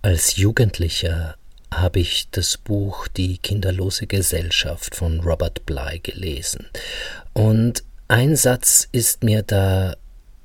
Als 0.00 0.36
Jugendlicher 0.36 1.34
habe 1.74 1.98
ich 1.98 2.28
das 2.30 2.56
Buch 2.56 3.08
Die 3.08 3.38
kinderlose 3.38 4.06
Gesellschaft 4.06 4.94
von 4.94 5.18
Robert 5.18 5.66
Bly 5.66 5.98
gelesen. 5.98 6.68
Und 7.32 7.82
ein 8.06 8.36
Satz 8.36 8.88
ist 8.92 9.24
mir 9.24 9.42
da 9.42 9.96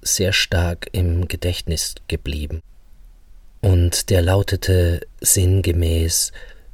sehr 0.01 0.33
stark 0.33 0.89
im 0.91 1.27
Gedächtnis 1.27 1.93
geblieben. 2.07 2.61
Und 3.61 4.09
der 4.09 4.23
lautete 4.23 5.01
sinngemäß, 5.21 6.31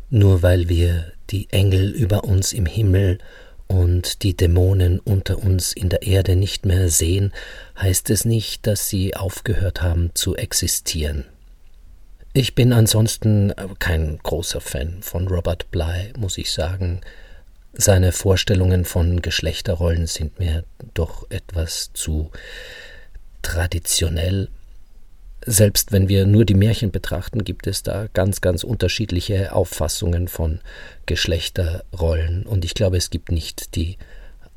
nur 0.10 0.42
weil 0.42 0.70
wir 0.70 1.12
die 1.32 1.50
Engel 1.52 1.92
über 1.92 2.24
uns 2.24 2.54
im 2.54 2.66
Himmel 2.66 3.20
und 3.68 4.24
die 4.24 4.38
Dämonen 4.38 5.00
unter 5.00 5.38
uns 5.38 5.74
in 5.74 5.90
der 5.90 6.04
Erde 6.04 6.38
nicht 6.38 6.66
mehr 6.66 6.90
sehen, 6.90 7.34
heißt 7.78 8.10
es 8.10 8.24
nicht, 8.24 8.66
dass 8.66 8.88
sie 8.88 9.18
aufgehört 9.18 9.82
haben 9.82 10.12
zu 10.16 10.38
existieren. 10.38 11.26
Ich 12.34 12.54
bin 12.56 12.74
ansonsten 12.74 13.54
kein 13.80 14.20
großer 14.20 14.62
Fan 14.62 15.02
von 15.02 15.28
Robert 15.28 15.72
Bly, 15.72 16.14
muss 16.18 16.38
ich 16.38 16.52
sagen. 16.52 17.02
Seine 17.74 18.12
Vorstellungen 18.12 18.86
von 18.86 19.22
Geschlechterrollen 19.22 20.06
sind 20.08 20.40
mir 20.40 20.64
doch 20.94 21.30
etwas 21.30 21.92
zu 21.94 22.32
traditionell. 23.42 24.50
Selbst 25.46 25.92
wenn 25.92 26.10
wir 26.10 26.28
nur 26.28 26.46
die 26.46 26.54
Märchen 26.54 26.92
betrachten, 26.92 27.44
gibt 27.44 27.66
es 27.66 27.82
da 27.82 28.08
ganz, 28.14 28.42
ganz 28.42 28.64
unterschiedliche 28.64 29.54
Auffassungen 29.54 30.28
von 30.28 30.60
Geschlechterrollen. 31.06 32.46
Und 32.46 32.66
ich 32.66 32.74
glaube, 32.74 32.98
es 32.98 33.10
gibt 33.10 33.32
nicht 33.32 33.76
die 33.76 33.98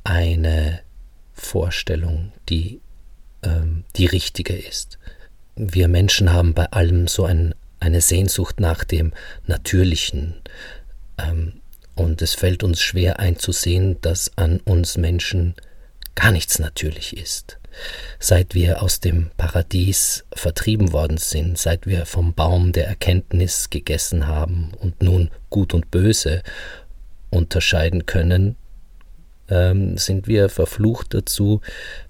eine 0.05 0.80
Vorstellung, 1.33 2.33
die 2.48 2.80
ähm, 3.42 3.84
die 3.97 4.06
richtige 4.06 4.56
ist. 4.56 4.98
Wir 5.55 5.89
Menschen 5.89 6.33
haben 6.33 6.55
bei 6.55 6.66
allem 6.73 7.09
so 7.09 7.25
ein, 7.25 7.55
eine 7.82 8.00
Sehnsucht 8.00 8.60
nach 8.60 8.84
dem 8.84 9.12
Natürlichen. 9.46 10.34
Ähm, 11.19 11.61
und 11.94 12.22
es 12.22 12.34
fällt 12.34 12.62
uns 12.62 12.80
schwer 12.80 13.20
einzusehen, 13.20 14.00
dass 14.00 14.36
an 14.36 14.61
uns 14.61 14.97
Menschen 14.97 15.55
gar 16.14 16.33
nichts 16.33 16.58
natürlich 16.58 17.16
ist 17.16 17.58
seit 18.19 18.55
wir 18.55 18.83
aus 18.83 19.00
dem 19.00 19.30
Paradies 19.36 20.24
vertrieben 20.33 20.92
worden 20.92 21.19
sind, 21.19 21.58
seit 21.58 21.86
wir 21.86 22.06
vom 22.06 22.34
Baum 22.34 22.72
der 22.72 22.86
Erkenntnis 22.86 23.70
gegessen 23.70 24.27
haben 24.27 24.72
und 24.80 25.02
nun 25.02 25.30
Gut 25.50 25.74
und 25.74 25.91
Böse 25.91 26.42
unterscheiden 27.30 28.06
können, 28.06 28.56
ähm, 29.48 29.96
sind 29.98 30.28
wir 30.28 30.48
verflucht 30.48 31.14
dazu, 31.14 31.61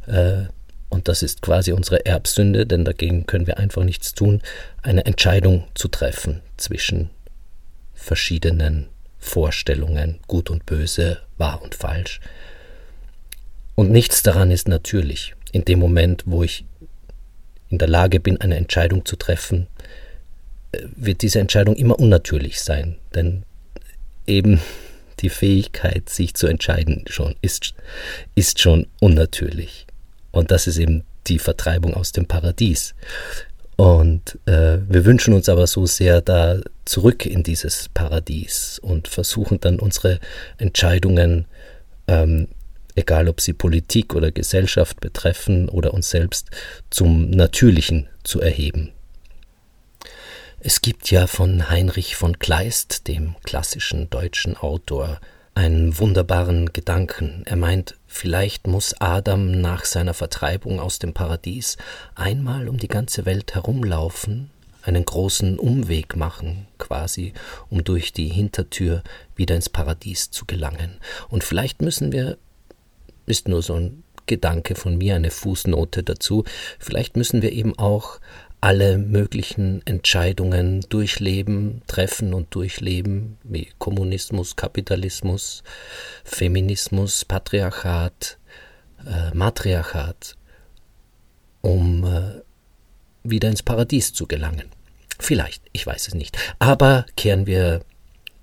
äh, 0.06 0.44
und 0.92 1.08
das 1.08 1.22
ist 1.22 1.40
quasi 1.40 1.72
unsere 1.72 2.04
Erbsünde, 2.04 2.66
denn 2.66 2.84
dagegen 2.84 3.24
können 3.24 3.46
wir 3.46 3.56
einfach 3.56 3.82
nichts 3.82 4.12
tun, 4.12 4.42
eine 4.82 5.06
Entscheidung 5.06 5.64
zu 5.74 5.88
treffen 5.88 6.42
zwischen 6.58 7.08
verschiedenen 7.94 8.88
Vorstellungen, 9.18 10.18
gut 10.26 10.50
und 10.50 10.66
böse, 10.66 11.22
wahr 11.38 11.62
und 11.62 11.74
falsch. 11.74 12.20
Und 13.74 13.90
nichts 13.90 14.22
daran 14.22 14.50
ist 14.50 14.68
natürlich 14.68 15.34
in 15.50 15.64
dem 15.64 15.78
Moment, 15.78 16.24
wo 16.26 16.42
ich 16.42 16.66
in 17.70 17.78
der 17.78 17.88
Lage 17.88 18.20
bin, 18.20 18.38
eine 18.42 18.56
Entscheidung 18.56 19.06
zu 19.06 19.16
treffen, 19.16 19.68
äh, 20.72 20.82
wird 20.94 21.22
diese 21.22 21.40
Entscheidung 21.40 21.74
immer 21.74 21.98
unnatürlich 21.98 22.60
sein. 22.60 22.96
Denn 23.14 23.44
eben 24.26 24.60
die 25.20 25.30
Fähigkeit, 25.30 26.10
sich 26.10 26.34
zu 26.34 26.48
entscheiden, 26.48 27.06
schon, 27.08 27.34
ist, 27.40 27.72
ist 28.34 28.60
schon 28.60 28.88
unnatürlich. 29.00 29.86
Und 30.32 30.50
das 30.50 30.66
ist 30.66 30.78
eben 30.78 31.04
die 31.28 31.38
Vertreibung 31.38 31.94
aus 31.94 32.10
dem 32.12 32.26
Paradies. 32.26 32.94
Und 33.76 34.38
äh, 34.46 34.78
wir 34.88 35.04
wünschen 35.04 35.34
uns 35.34 35.48
aber 35.48 35.66
so 35.66 35.86
sehr 35.86 36.20
da 36.20 36.60
zurück 36.84 37.24
in 37.26 37.42
dieses 37.42 37.88
Paradies 37.94 38.78
und 38.80 39.08
versuchen 39.08 39.60
dann 39.60 39.78
unsere 39.78 40.18
Entscheidungen 40.58 41.46
ähm, 42.06 42.48
egal 42.94 43.28
ob 43.28 43.40
sie 43.40 43.52
Politik 43.52 44.14
oder 44.14 44.30
Gesellschaft 44.30 45.00
betreffen 45.00 45.68
oder 45.68 45.94
uns 45.94 46.10
selbst, 46.10 46.50
zum 46.90 47.30
Natürlichen 47.30 48.08
zu 48.22 48.40
erheben. 48.40 48.92
Es 50.60 50.80
gibt 50.80 51.10
ja 51.10 51.26
von 51.26 51.70
Heinrich 51.70 52.14
von 52.14 52.38
Kleist, 52.38 53.08
dem 53.08 53.34
klassischen 53.42 54.10
deutschen 54.10 54.56
Autor, 54.56 55.20
einen 55.54 55.98
wunderbaren 55.98 56.72
Gedanken. 56.72 57.42
Er 57.44 57.56
meint, 57.56 57.96
vielleicht 58.06 58.66
muss 58.66 58.94
Adam 59.00 59.60
nach 59.60 59.84
seiner 59.84 60.14
Vertreibung 60.14 60.80
aus 60.80 60.98
dem 60.98 61.12
Paradies 61.12 61.76
einmal 62.14 62.68
um 62.68 62.78
die 62.78 62.88
ganze 62.88 63.26
Welt 63.26 63.54
herumlaufen, 63.54 64.50
einen 64.82 65.04
großen 65.04 65.58
Umweg 65.58 66.16
machen, 66.16 66.66
quasi, 66.78 67.32
um 67.70 67.84
durch 67.84 68.12
die 68.12 68.28
Hintertür 68.28 69.02
wieder 69.36 69.54
ins 69.54 69.68
Paradies 69.68 70.30
zu 70.30 70.46
gelangen. 70.46 70.98
Und 71.28 71.44
vielleicht 71.44 71.82
müssen 71.82 72.12
wir 72.12 72.38
ist 73.26 73.48
nur 73.48 73.62
so 73.62 73.74
ein 73.74 74.02
Gedanke 74.26 74.74
von 74.74 74.96
mir, 74.96 75.16
eine 75.16 75.30
Fußnote 75.30 76.02
dazu. 76.02 76.44
Vielleicht 76.78 77.16
müssen 77.16 77.42
wir 77.42 77.52
eben 77.52 77.78
auch 77.78 78.20
alle 78.62 78.96
möglichen 78.96 79.84
Entscheidungen 79.86 80.82
durchleben, 80.88 81.82
treffen 81.88 82.32
und 82.32 82.54
durchleben, 82.54 83.36
wie 83.42 83.68
Kommunismus, 83.78 84.54
Kapitalismus, 84.54 85.64
Feminismus, 86.24 87.24
Patriarchat, 87.24 88.38
äh, 89.04 89.34
Matriarchat, 89.34 90.36
um 91.60 92.04
äh, 92.04 92.40
wieder 93.24 93.48
ins 93.48 93.64
Paradies 93.64 94.14
zu 94.14 94.28
gelangen. 94.28 94.68
Vielleicht, 95.18 95.64
ich 95.72 95.84
weiß 95.84 96.06
es 96.06 96.14
nicht. 96.14 96.38
Aber 96.60 97.04
kehren 97.16 97.46
wir 97.46 97.84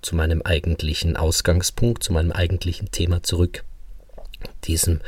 zu 0.02 0.14
meinem 0.16 0.42
eigentlichen 0.42 1.16
Ausgangspunkt, 1.16 2.04
zu 2.04 2.12
meinem 2.12 2.32
eigentlichen 2.32 2.90
Thema 2.90 3.22
zurück 3.22 3.64
diesem 4.64 5.00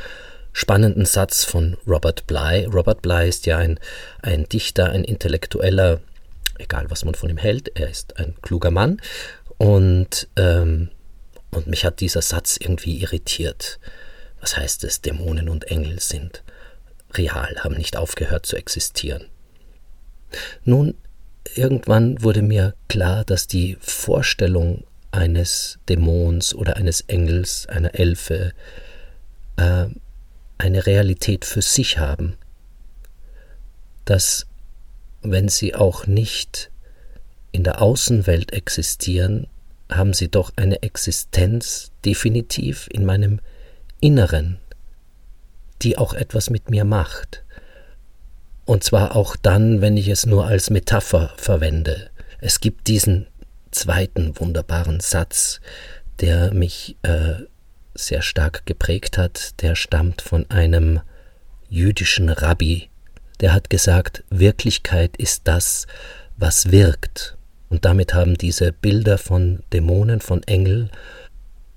spannenden 0.53 1.05
Satz 1.05 1.43
von 1.43 1.77
Robert 1.85 2.25
Bly. 2.27 2.65
Robert 2.65 3.01
Bly 3.01 3.27
ist 3.27 3.45
ja 3.45 3.57
ein, 3.57 3.79
ein 4.21 4.47
Dichter, 4.47 4.91
ein 4.91 5.03
Intellektueller, 5.03 5.99
egal 6.59 6.89
was 6.89 7.03
man 7.03 7.15
von 7.15 7.29
ihm 7.29 7.37
hält, 7.37 7.75
er 7.77 7.89
ist 7.89 8.17
ein 8.17 8.35
kluger 8.41 8.71
Mann 8.71 9.01
und, 9.57 10.27
ähm, 10.37 10.89
und 11.51 11.67
mich 11.67 11.85
hat 11.85 11.99
dieser 11.99 12.21
Satz 12.21 12.57
irgendwie 12.59 13.01
irritiert. 13.01 13.79
Was 14.39 14.57
heißt 14.57 14.83
es, 14.83 15.01
Dämonen 15.01 15.49
und 15.49 15.65
Engel 15.65 15.99
sind 15.99 16.43
real, 17.13 17.55
haben 17.63 17.75
nicht 17.75 17.97
aufgehört 17.97 18.45
zu 18.45 18.55
existieren. 18.55 19.25
Nun, 20.63 20.95
irgendwann 21.55 22.21
wurde 22.21 22.41
mir 22.41 22.75
klar, 22.87 23.23
dass 23.23 23.47
die 23.47 23.77
Vorstellung 23.79 24.83
eines 25.11 25.79
Dämons 25.89 26.55
oder 26.55 26.77
eines 26.77 27.01
Engels, 27.01 27.67
einer 27.67 27.93
Elfe, 27.95 28.53
äh, 29.57 29.85
eine 30.63 30.85
Realität 30.85 31.45
für 31.45 31.61
sich 31.61 31.97
haben, 31.97 32.37
dass 34.05 34.47
wenn 35.21 35.49
sie 35.49 35.75
auch 35.75 36.07
nicht 36.07 36.71
in 37.51 37.63
der 37.63 37.81
Außenwelt 37.81 38.53
existieren, 38.53 39.47
haben 39.91 40.13
sie 40.13 40.29
doch 40.29 40.53
eine 40.55 40.81
Existenz 40.81 41.91
definitiv 42.03 42.89
in 42.91 43.05
meinem 43.05 43.39
Inneren, 43.99 44.59
die 45.81 45.97
auch 45.97 46.13
etwas 46.13 46.49
mit 46.49 46.69
mir 46.69 46.85
macht. 46.85 47.43
Und 48.65 48.83
zwar 48.83 49.15
auch 49.15 49.35
dann, 49.35 49.81
wenn 49.81 49.97
ich 49.97 50.07
es 50.07 50.25
nur 50.25 50.47
als 50.47 50.69
Metapher 50.69 51.33
verwende. 51.37 52.09
Es 52.39 52.59
gibt 52.59 52.87
diesen 52.87 53.27
zweiten 53.71 54.39
wunderbaren 54.39 54.99
Satz, 54.99 55.59
der 56.21 56.53
mich 56.53 56.97
äh, 57.03 57.43
sehr 57.95 58.21
stark 58.21 58.65
geprägt 58.65 59.17
hat, 59.17 59.61
der 59.61 59.75
stammt 59.75 60.21
von 60.21 60.49
einem 60.49 61.01
jüdischen 61.69 62.29
Rabbi, 62.29 62.89
der 63.39 63.53
hat 63.53 63.69
gesagt, 63.69 64.23
Wirklichkeit 64.29 65.17
ist 65.17 65.41
das, 65.45 65.87
was 66.37 66.71
wirkt. 66.71 67.37
Und 67.69 67.85
damit 67.85 68.13
haben 68.13 68.37
diese 68.37 68.71
Bilder 68.71 69.17
von 69.17 69.63
Dämonen, 69.73 70.21
von 70.21 70.43
Engel 70.43 70.89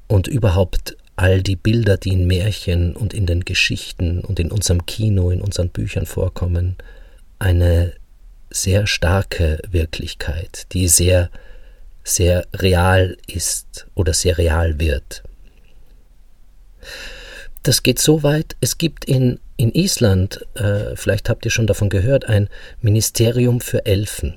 und 0.07 0.29
überhaupt 0.29 0.97
all 1.17 1.43
die 1.43 1.57
Bilder, 1.57 1.97
die 1.97 2.13
in 2.13 2.27
Märchen 2.27 2.95
und 2.95 3.15
in 3.15 3.27
den 3.27 3.45
Geschichten 3.45 4.21
und 4.21 4.39
in 4.39 4.53
unserem 4.53 4.85
Kino, 4.85 5.31
in 5.31 5.41
unseren 5.41 5.71
Büchern 5.71 6.05
vorkommen, 6.05 6.77
eine 7.39 7.95
sehr 8.51 8.87
starke 8.87 9.59
Wirklichkeit, 9.71 10.67
die 10.73 10.89
sehr, 10.89 11.31
sehr 12.05 12.47
real 12.53 13.17
ist 13.27 13.87
oder 13.95 14.13
sehr 14.13 14.39
real 14.39 14.79
wird. 14.79 15.23
Das 17.63 17.83
geht 17.83 17.99
so 17.99 18.23
weit, 18.23 18.57
es 18.61 18.79
gibt 18.79 19.05
in, 19.05 19.41
in 19.57 19.73
Island, 19.73 20.47
äh, 20.55 20.95
vielleicht 20.95 21.29
habt 21.29 21.45
ihr 21.45 21.51
schon 21.51 21.67
davon 21.67 21.89
gehört, 21.89 22.29
ein 22.29 22.49
Ministerium 22.81 23.61
für 23.61 23.87
Elfen. 23.87 24.37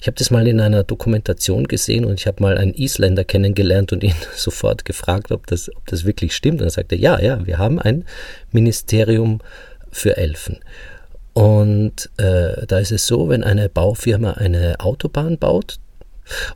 Ich 0.00 0.06
habe 0.06 0.16
das 0.16 0.30
mal 0.30 0.46
in 0.46 0.60
einer 0.60 0.84
Dokumentation 0.84 1.66
gesehen 1.66 2.04
und 2.04 2.20
ich 2.20 2.26
habe 2.26 2.42
mal 2.42 2.58
einen 2.58 2.74
Isländer 2.74 3.24
kennengelernt 3.24 3.92
und 3.92 4.02
ihn 4.02 4.14
sofort 4.36 4.84
gefragt, 4.84 5.32
ob 5.32 5.46
das, 5.46 5.74
ob 5.74 5.86
das 5.86 6.04
wirklich 6.04 6.34
stimmt. 6.34 6.60
Und 6.60 6.68
er 6.68 6.70
sagte, 6.70 6.96
ja, 6.96 7.20
ja, 7.20 7.44
wir 7.46 7.58
haben 7.58 7.78
ein 7.78 8.04
Ministerium 8.52 9.40
für 9.90 10.16
Elfen. 10.16 10.58
Und 11.32 12.10
äh, 12.16 12.66
da 12.66 12.78
ist 12.78 12.92
es 12.92 13.06
so, 13.06 13.28
wenn 13.28 13.42
eine 13.42 13.68
Baufirma 13.68 14.32
eine 14.32 14.80
Autobahn 14.80 15.38
baut 15.38 15.78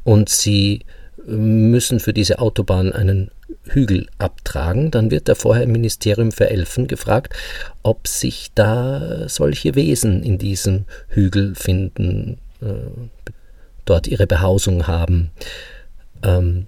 und 0.04 0.28
sie 0.28 0.84
müssen 1.28 2.00
für 2.00 2.12
diese 2.12 2.38
Autobahn 2.38 2.92
einen 2.92 3.30
Hügel 3.64 4.08
abtragen, 4.18 4.90
dann 4.90 5.10
wird 5.10 5.28
da 5.28 5.34
vorher 5.34 5.64
im 5.64 5.72
Ministerium 5.72 6.32
für 6.32 6.50
Elfen 6.50 6.86
gefragt, 6.86 7.34
ob 7.82 8.08
sich 8.08 8.50
da 8.54 9.28
solche 9.28 9.74
Wesen 9.74 10.22
in 10.22 10.38
diesem 10.38 10.84
Hügel 11.08 11.54
finden, 11.54 12.38
äh, 12.60 12.74
dort 13.84 14.06
ihre 14.06 14.26
Behausung 14.26 14.86
haben. 14.86 15.30
Ähm, 16.22 16.66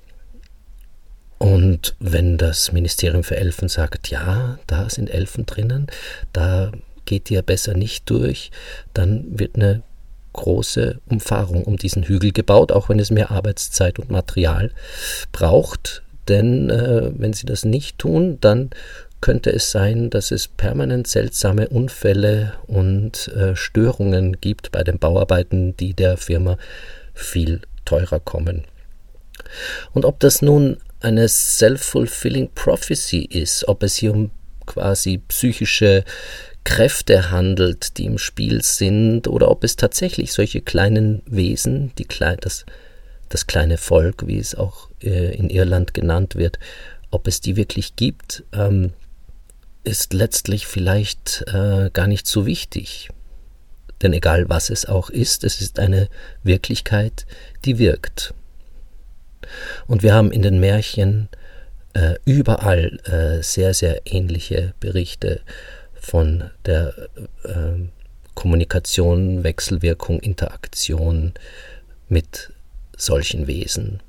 und 1.38 1.96
wenn 2.00 2.36
das 2.36 2.72
Ministerium 2.72 3.24
für 3.24 3.36
Elfen 3.36 3.68
sagt, 3.68 4.10
ja, 4.10 4.58
da 4.66 4.90
sind 4.90 5.08
Elfen 5.08 5.46
drinnen, 5.46 5.86
da 6.34 6.70
geht 7.06 7.30
ihr 7.30 7.40
besser 7.40 7.74
nicht 7.74 8.08
durch, 8.10 8.50
dann 8.92 9.24
wird 9.38 9.56
eine 9.56 9.82
große 10.32 11.00
Umfahrung 11.08 11.64
um 11.64 11.76
diesen 11.76 12.04
Hügel 12.04 12.32
gebaut, 12.32 12.72
auch 12.72 12.88
wenn 12.88 12.98
es 12.98 13.10
mehr 13.10 13.30
Arbeitszeit 13.30 13.98
und 13.98 14.10
Material 14.10 14.70
braucht. 15.32 16.02
Denn 16.28 16.70
äh, 16.70 17.10
wenn 17.16 17.32
sie 17.32 17.46
das 17.46 17.64
nicht 17.64 17.98
tun, 17.98 18.38
dann 18.40 18.70
könnte 19.20 19.50
es 19.50 19.70
sein, 19.70 20.10
dass 20.10 20.30
es 20.30 20.48
permanent 20.48 21.06
seltsame 21.06 21.68
Unfälle 21.68 22.54
und 22.66 23.28
äh, 23.28 23.54
Störungen 23.54 24.40
gibt 24.40 24.72
bei 24.72 24.82
den 24.82 24.98
Bauarbeiten, 24.98 25.76
die 25.76 25.94
der 25.94 26.16
Firma 26.16 26.56
viel 27.14 27.60
teurer 27.84 28.20
kommen. 28.20 28.64
Und 29.92 30.04
ob 30.04 30.20
das 30.20 30.42
nun 30.42 30.78
eine 31.00 31.28
self-fulfilling 31.28 32.50
prophecy 32.54 33.24
ist, 33.24 33.66
ob 33.68 33.82
es 33.82 33.96
hier 33.96 34.12
um 34.12 34.30
quasi 34.66 35.18
psychische 35.28 36.04
Kräfte 36.64 37.30
handelt, 37.30 37.98
die 37.98 38.04
im 38.04 38.18
Spiel 38.18 38.62
sind, 38.62 39.28
oder 39.28 39.50
ob 39.50 39.64
es 39.64 39.76
tatsächlich 39.76 40.32
solche 40.32 40.60
kleinen 40.60 41.22
Wesen, 41.26 41.92
die 41.96 42.04
klein, 42.04 42.36
das, 42.40 42.66
das 43.28 43.46
kleine 43.46 43.78
Volk, 43.78 44.26
wie 44.26 44.38
es 44.38 44.54
auch 44.54 44.90
äh, 45.02 45.34
in 45.34 45.50
Irland 45.50 45.94
genannt 45.94 46.36
wird, 46.36 46.58
ob 47.10 47.26
es 47.26 47.40
die 47.40 47.56
wirklich 47.56 47.96
gibt, 47.96 48.44
ähm, 48.52 48.92
ist 49.84 50.12
letztlich 50.12 50.66
vielleicht 50.66 51.44
äh, 51.48 51.90
gar 51.92 52.06
nicht 52.06 52.26
so 52.26 52.46
wichtig. 52.46 53.08
Denn 54.02 54.12
egal 54.12 54.48
was 54.48 54.70
es 54.70 54.86
auch 54.86 55.10
ist, 55.10 55.44
es 55.44 55.60
ist 55.60 55.78
eine 55.78 56.08
Wirklichkeit, 56.42 57.26
die 57.64 57.78
wirkt. 57.78 58.34
Und 59.86 60.02
wir 60.02 60.14
haben 60.14 60.30
in 60.30 60.42
den 60.42 60.60
Märchen 60.60 61.28
äh, 61.94 62.14
überall 62.24 62.98
äh, 63.04 63.42
sehr, 63.42 63.74
sehr 63.74 64.02
ähnliche 64.04 64.74
Berichte 64.80 65.40
von 66.00 66.50
der 66.64 66.94
äh, 67.44 67.88
Kommunikation, 68.34 69.44
Wechselwirkung, 69.44 70.20
Interaktion 70.20 71.34
mit 72.08 72.52
solchen 72.96 73.46
Wesen. 73.46 74.02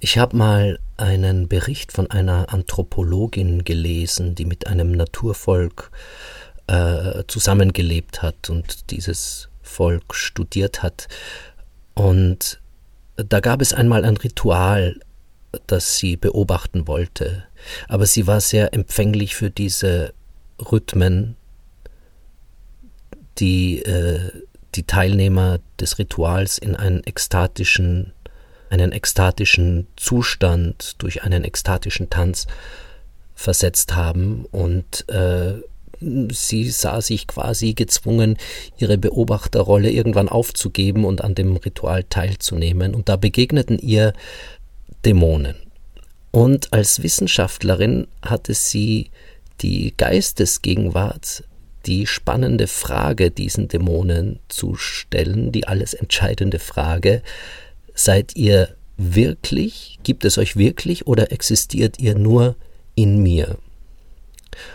Ich 0.00 0.18
habe 0.18 0.36
mal 0.36 0.78
einen 0.96 1.48
Bericht 1.48 1.92
von 1.92 2.10
einer 2.10 2.52
Anthropologin 2.52 3.64
gelesen, 3.64 4.34
die 4.34 4.44
mit 4.44 4.66
einem 4.66 4.92
Naturvolk 4.92 5.90
äh, 6.66 7.24
zusammengelebt 7.26 8.22
hat 8.22 8.50
und 8.50 8.90
dieses 8.90 9.48
Volk 9.62 10.14
studiert 10.14 10.82
hat. 10.82 11.08
Und 11.94 12.60
da 13.16 13.40
gab 13.40 13.60
es 13.60 13.72
einmal 13.72 14.04
ein 14.04 14.16
Ritual, 14.16 15.00
das 15.66 15.96
sie 15.96 16.16
beobachten 16.16 16.86
wollte, 16.86 17.44
aber 17.88 18.06
sie 18.06 18.26
war 18.26 18.40
sehr 18.40 18.74
empfänglich 18.74 19.34
für 19.34 19.50
diese 19.50 20.12
Rhythmen, 20.60 21.36
die 23.38 23.82
äh, 23.82 24.30
die 24.74 24.82
Teilnehmer 24.84 25.60
des 25.80 25.98
Rituals 25.98 26.58
in 26.58 26.76
einen 26.76 27.04
ekstatischen 27.04 28.12
einen 28.70 28.92
ekstatischen 28.92 29.86
Zustand 29.96 30.96
durch 30.98 31.22
einen 31.22 31.42
ekstatischen 31.42 32.10
Tanz 32.10 32.46
versetzt 33.34 33.96
haben 33.96 34.44
und 34.50 35.08
äh, 35.08 35.54
sie 36.00 36.70
sah 36.70 37.00
sich 37.00 37.26
quasi 37.26 37.74
gezwungen, 37.74 38.36
ihre 38.78 38.98
Beobachterrolle 38.98 39.90
irgendwann 39.90 40.28
aufzugeben 40.28 41.04
und 41.04 41.22
an 41.22 41.34
dem 41.34 41.56
Ritual 41.56 42.04
teilzunehmen. 42.04 42.94
Und 42.94 43.08
da 43.08 43.16
begegneten 43.16 43.78
ihr 43.78 44.12
Dämonen. 45.08 45.56
Und 46.32 46.74
als 46.74 47.02
Wissenschaftlerin 47.02 48.08
hatte 48.20 48.52
sie 48.52 49.10
die 49.62 49.94
Geistesgegenwart, 49.96 51.44
die 51.86 52.06
spannende 52.06 52.66
Frage 52.66 53.30
diesen 53.30 53.68
Dämonen 53.68 54.38
zu 54.48 54.74
stellen, 54.74 55.50
die 55.50 55.66
alles 55.66 55.94
entscheidende 55.94 56.58
Frage, 56.58 57.22
seid 57.94 58.36
ihr 58.36 58.76
wirklich, 58.98 59.98
gibt 60.02 60.26
es 60.26 60.36
euch 60.36 60.56
wirklich 60.56 61.06
oder 61.06 61.32
existiert 61.32 61.98
ihr 61.98 62.14
nur 62.14 62.54
in 62.94 63.22
mir? 63.22 63.56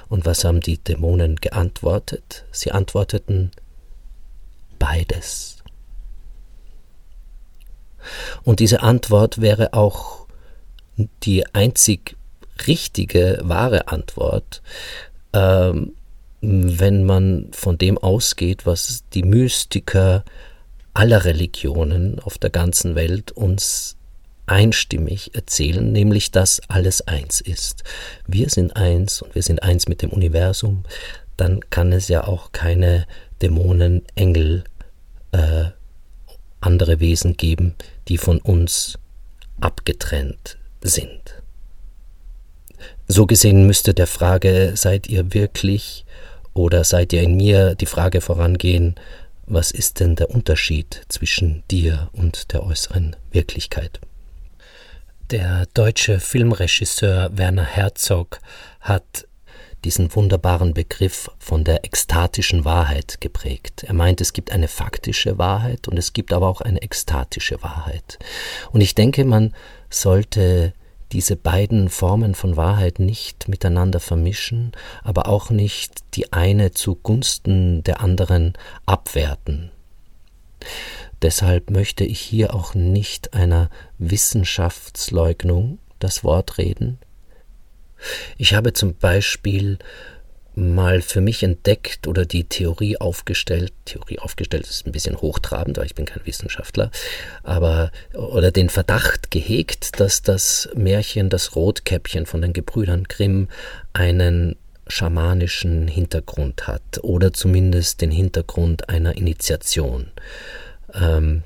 Und 0.10 0.26
was 0.26 0.44
haben 0.44 0.62
die 0.62 0.80
Dämonen 0.80 1.36
geantwortet? 1.36 2.46
Sie 2.52 2.72
antworteten 2.72 3.52
beides. 4.80 5.58
Und 8.44 8.60
diese 8.60 8.82
Antwort 8.82 9.40
wäre 9.40 9.74
auch 9.74 10.23
die 11.24 11.46
einzig 11.54 12.16
richtige, 12.68 13.40
wahre 13.44 13.88
Antwort, 13.88 14.62
ähm, 15.34 15.94
wenn 16.42 17.06
man 17.06 17.48
von 17.54 17.78
dem 17.78 17.98
ausgeht, 17.98 18.66
was 18.66 19.04
die 19.14 19.24
Mystiker 19.24 20.24
aller 20.94 21.26
Religionen 21.26 22.20
auf 22.20 22.38
der 22.38 22.50
ganzen 22.50 22.96
Welt 22.96 23.32
uns 23.32 23.96
einstimmig 24.46 25.34
erzählen, 25.36 25.92
nämlich 25.92 26.32
dass 26.32 26.62
alles 26.68 27.02
eins 27.08 27.40
ist. 27.40 27.84
Wir 28.28 28.50
sind 28.50 28.76
eins 28.76 29.22
und 29.22 29.34
wir 29.36 29.42
sind 29.42 29.64
eins 29.64 29.88
mit 29.88 30.02
dem 30.02 30.10
Universum, 30.10 30.84
dann 31.38 31.62
kann 31.70 31.94
es 31.94 32.10
ja 32.10 32.28
auch 32.28 32.52
keine 32.52 33.08
Dämonen, 33.42 34.04
Engel, 34.16 34.66
äh, 35.32 35.66
andere 36.60 37.00
Wesen 37.00 37.38
geben, 37.38 37.76
die 38.08 38.18
von 38.18 38.40
uns 38.40 39.00
abgetrennt 39.62 40.58
sind. 40.84 41.42
So 43.08 43.26
gesehen 43.26 43.68
müsste 43.68 43.94
der 43.94 44.08
Frage, 44.08 44.74
seid 44.76 45.08
ihr 45.08 45.34
wirklich 45.34 46.06
oder 46.54 46.84
seid 46.84 47.14
ihr 47.14 47.22
in 47.22 47.36
mir, 47.36 47.76
die 47.76 47.86
Frage 47.86 48.22
vorangehen, 48.22 48.96
was 49.46 49.72
ist 49.72 50.00
denn 50.00 50.16
der 50.16 50.30
Unterschied 50.30 51.02
zwischen 51.10 51.64
dir 51.70 52.10
und 52.14 52.54
der 52.54 52.64
äußeren 52.64 53.16
Wirklichkeit? 53.32 54.00
Der 55.32 55.66
deutsche 55.74 56.20
Filmregisseur 56.20 57.30
Werner 57.38 57.66
Herzog 57.66 58.40
hat 58.80 59.28
diesen 59.84 60.16
wunderbaren 60.16 60.74
Begriff 60.74 61.30
von 61.40 61.64
der 61.64 61.84
ekstatischen 61.84 62.64
Wahrheit 62.64 63.20
geprägt. 63.20 63.84
Er 63.84 63.94
meint, 63.94 64.22
es 64.22 64.34
gibt 64.34 64.52
eine 64.52 64.68
faktische 64.68 65.38
Wahrheit 65.38 65.88
und 65.88 65.98
es 65.98 66.14
gibt 66.14 66.32
aber 66.32 66.48
auch 66.48 66.62
eine 66.62 66.82
ekstatische 66.82 67.62
Wahrheit. 67.62 68.18
Und 68.72 68.82
ich 68.82 68.96
denke, 68.96 69.26
man 69.26 69.54
sollte 69.94 70.74
diese 71.12 71.36
beiden 71.36 71.90
Formen 71.90 72.34
von 72.34 72.58
Wahrheit 72.58 73.00
nicht 73.00 73.48
miteinander 73.48 74.00
vermischen, 74.00 74.72
aber 75.04 75.28
auch 75.28 75.52
nicht 75.52 76.04
die 76.16 76.34
eine 76.34 76.72
zugunsten 76.72 77.84
der 77.84 78.02
anderen 78.02 78.54
abwerten. 78.86 79.72
Deshalb 81.22 81.70
möchte 81.70 82.04
ich 82.04 82.20
hier 82.20 82.54
auch 82.54 82.74
nicht 82.74 83.34
einer 83.34 83.70
Wissenschaftsleugnung 83.98 85.78
das 86.00 86.24
Wort 86.24 86.58
reden. 86.58 86.98
Ich 88.38 88.54
habe 88.54 88.74
zum 88.74 88.96
Beispiel 88.96 89.78
mal 90.56 91.02
für 91.02 91.22
mich 91.22 91.44
entdeckt 91.44 92.08
oder 92.08 92.26
die 92.26 92.44
Theorie 92.44 92.98
aufgestellt, 92.98 93.74
Theorie 93.86 94.20
aufgestellt 94.20 94.68
ist 94.68 94.86
ein 94.86 94.92
bisschen 94.92 95.20
hochtrabend, 95.20 95.78
weil 95.78 95.86
ich 95.86 95.96
bin 95.96 96.06
kein 96.06 96.26
Wissenschaftler, 96.26 96.92
aber 97.44 97.92
oder 98.14 98.52
den 98.52 98.70
Verdacht 98.70 99.32
gehegt, 99.32 100.00
dass 100.00 100.22
das 100.22 100.70
Märchen 100.76 101.30
das 101.30 101.56
Rotkäppchen 101.56 102.26
von 102.26 102.42
den 102.42 102.54
Gebrüdern 102.54 103.06
Grimm 103.06 103.48
einen 103.94 104.56
schamanischen 104.88 105.88
Hintergrund 105.88 106.68
hat 106.68 107.00
oder 107.02 107.34
zumindest 107.34 108.02
den 108.02 108.12
Hintergrund 108.12 108.90
einer 108.90 109.16
Initiation. 109.16 110.12
Ähm, 110.94 111.44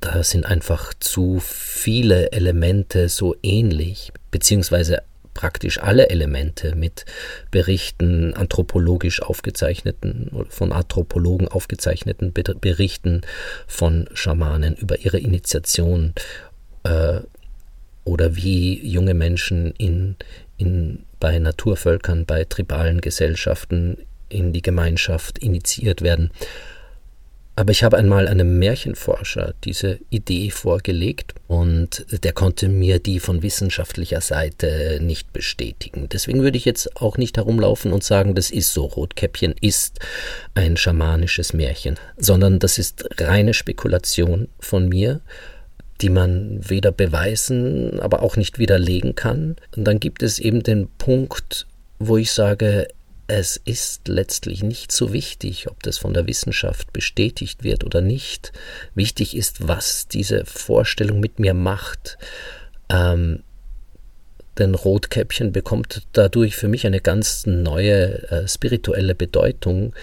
da 0.00 0.22
sind 0.22 0.44
einfach 0.44 0.92
zu 1.00 1.40
viele 1.40 2.30
Elemente 2.32 3.08
so 3.08 3.34
ähnlich, 3.42 4.12
beziehungsweise 4.30 5.02
praktisch 5.38 5.78
alle 5.78 6.10
Elemente 6.10 6.74
mit 6.74 7.04
Berichten, 7.52 8.34
anthropologisch 8.34 9.22
aufgezeichneten 9.22 10.30
oder 10.32 10.50
von 10.50 10.72
Anthropologen 10.72 11.46
aufgezeichneten 11.46 12.32
Berichten 12.32 13.20
von 13.68 14.08
Schamanen 14.14 14.74
über 14.74 14.98
ihre 14.98 15.20
Initiation 15.20 16.12
äh, 16.82 17.20
oder 18.02 18.34
wie 18.34 18.84
junge 18.84 19.14
Menschen 19.14 19.72
in, 19.78 20.16
in 20.56 21.04
bei 21.20 21.38
Naturvölkern, 21.38 22.26
bei 22.26 22.42
tribalen 22.42 23.00
Gesellschaften 23.00 23.98
in 24.28 24.52
die 24.52 24.62
Gemeinschaft 24.62 25.38
initiiert 25.38 26.02
werden. 26.02 26.32
Aber 27.58 27.72
ich 27.72 27.82
habe 27.82 27.96
einmal 27.96 28.28
einem 28.28 28.60
Märchenforscher 28.60 29.52
diese 29.64 29.98
Idee 30.10 30.50
vorgelegt 30.50 31.34
und 31.48 32.06
der 32.22 32.32
konnte 32.32 32.68
mir 32.68 33.00
die 33.00 33.18
von 33.18 33.42
wissenschaftlicher 33.42 34.20
Seite 34.20 35.00
nicht 35.02 35.32
bestätigen. 35.32 36.08
Deswegen 36.08 36.42
würde 36.42 36.56
ich 36.56 36.64
jetzt 36.64 37.02
auch 37.02 37.18
nicht 37.18 37.36
herumlaufen 37.36 37.92
und 37.92 38.04
sagen, 38.04 38.36
das 38.36 38.52
ist 38.52 38.72
so, 38.72 38.84
Rotkäppchen 38.84 39.56
ist 39.60 39.98
ein 40.54 40.76
schamanisches 40.76 41.52
Märchen, 41.52 41.96
sondern 42.16 42.60
das 42.60 42.78
ist 42.78 43.08
reine 43.20 43.54
Spekulation 43.54 44.46
von 44.60 44.88
mir 44.88 45.20
die 46.00 46.10
man 46.10 46.60
weder 46.62 46.92
beweisen, 46.92 47.98
aber 47.98 48.22
auch 48.22 48.36
nicht 48.36 48.60
widerlegen 48.60 49.16
kann. 49.16 49.56
Und 49.76 49.82
dann 49.82 49.98
gibt 49.98 50.22
es 50.22 50.38
eben 50.38 50.62
den 50.62 50.86
Punkt, 50.96 51.66
wo 51.98 52.16
ich 52.16 52.30
sage, 52.30 52.86
es 53.28 53.58
ist 53.58 54.08
letztlich 54.08 54.62
nicht 54.62 54.90
so 54.90 55.12
wichtig, 55.12 55.68
ob 55.68 55.82
das 55.82 55.98
von 55.98 56.14
der 56.14 56.26
Wissenschaft 56.26 56.92
bestätigt 56.94 57.62
wird 57.62 57.84
oder 57.84 58.00
nicht. 58.00 58.52
Wichtig 58.94 59.36
ist, 59.36 59.68
was 59.68 60.08
diese 60.08 60.46
Vorstellung 60.46 61.20
mit 61.20 61.38
mir 61.38 61.52
macht. 61.52 62.16
Ähm, 62.88 63.42
denn 64.56 64.74
Rotkäppchen 64.74 65.52
bekommt 65.52 66.06
dadurch 66.14 66.56
für 66.56 66.68
mich 66.68 66.86
eine 66.86 67.00
ganz 67.00 67.44
neue 67.44 68.28
äh, 68.30 68.48
spirituelle 68.48 69.14
Bedeutung, 69.14 69.94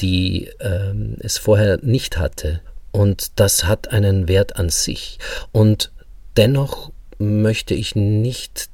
die 0.00 0.50
ähm, 0.58 1.16
es 1.20 1.38
vorher 1.38 1.78
nicht 1.80 2.18
hatte. 2.18 2.60
Und 2.90 3.38
das 3.38 3.64
hat 3.64 3.92
einen 3.92 4.26
Wert 4.26 4.56
an 4.56 4.68
sich. 4.68 5.20
Und 5.52 5.92
dennoch 6.36 6.90
möchte 7.18 7.74
ich 7.74 7.94
nicht 7.94 8.68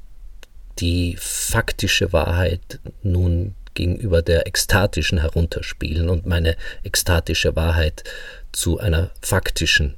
die 0.80 1.16
faktische 1.18 2.12
Wahrheit 2.12 2.80
nun 3.02 3.54
gegenüber 3.78 4.22
der 4.22 4.48
ekstatischen 4.48 5.20
herunterspielen 5.20 6.10
und 6.10 6.26
meine 6.26 6.56
ekstatische 6.82 7.54
Wahrheit 7.54 8.02
zu 8.50 8.80
einer 8.80 9.10
faktischen 9.22 9.94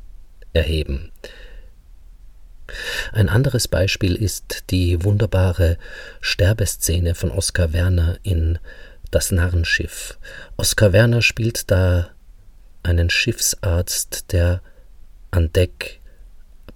erheben. 0.53 1.11
Ein 3.13 3.31
anderes 3.31 3.69
Beispiel 3.69 4.15
ist 4.15 4.65
die 4.71 5.03
wunderbare 5.03 5.79
Sterbeszene 6.21 7.15
von 7.15 7.31
Oskar 7.31 7.73
Werner 7.73 8.19
in 8.23 8.59
Das 9.11 9.33
Narrenschiff. 9.33 10.19
Oskar 10.59 10.93
Werner 10.93 11.23
spielt 11.23 11.71
da 11.71 12.11
einen 12.83 13.09
Schiffsarzt, 13.09 14.31
der 14.33 14.61
an 15.31 15.53
Deck 15.53 16.00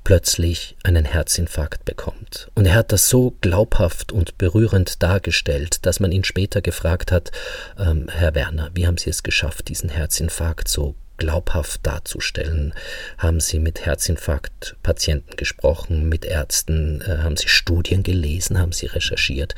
plötzlich 0.05 0.77
einen 0.83 1.07
Herzinfarkt 1.07 1.85
bekommt. 1.85 2.51
Und 2.55 2.67
er 2.67 2.75
hat 2.75 2.93
das 2.93 3.09
so 3.09 3.35
glaubhaft 3.41 4.13
und 4.13 4.39
berührend 4.39 5.03
dargestellt, 5.03 5.85
dass 5.87 5.99
man 5.99 6.13
ihn 6.13 6.25
später 6.25 6.61
gefragt 6.61 7.11
hat, 7.11 7.33
ähm, 7.79 8.09
Herr 8.09 8.35
Werner, 8.35 8.71
wie 8.75 8.87
haben 8.87 8.99
Sie 8.99 9.11
es 9.11 9.23
geschafft, 9.23 9.69
diesen 9.69 9.89
Herzinfarkt 9.89 10.69
so 10.69 10.95
glaubhaft 11.17 11.87
darzustellen? 11.87 12.75
Haben 13.19 13.41
Sie 13.41 13.59
mit 13.59 13.87
Herzinfarktpatienten 13.87 15.37
gesprochen, 15.37 16.09
mit 16.09 16.25
Ärzten? 16.25 17.01
Äh, 17.01 17.19
haben 17.23 17.37
Sie 17.37 17.49
Studien 17.49 18.03
gelesen? 18.03 18.59
Haben 18.59 18.73
Sie 18.73 18.87
recherchiert? 18.87 19.55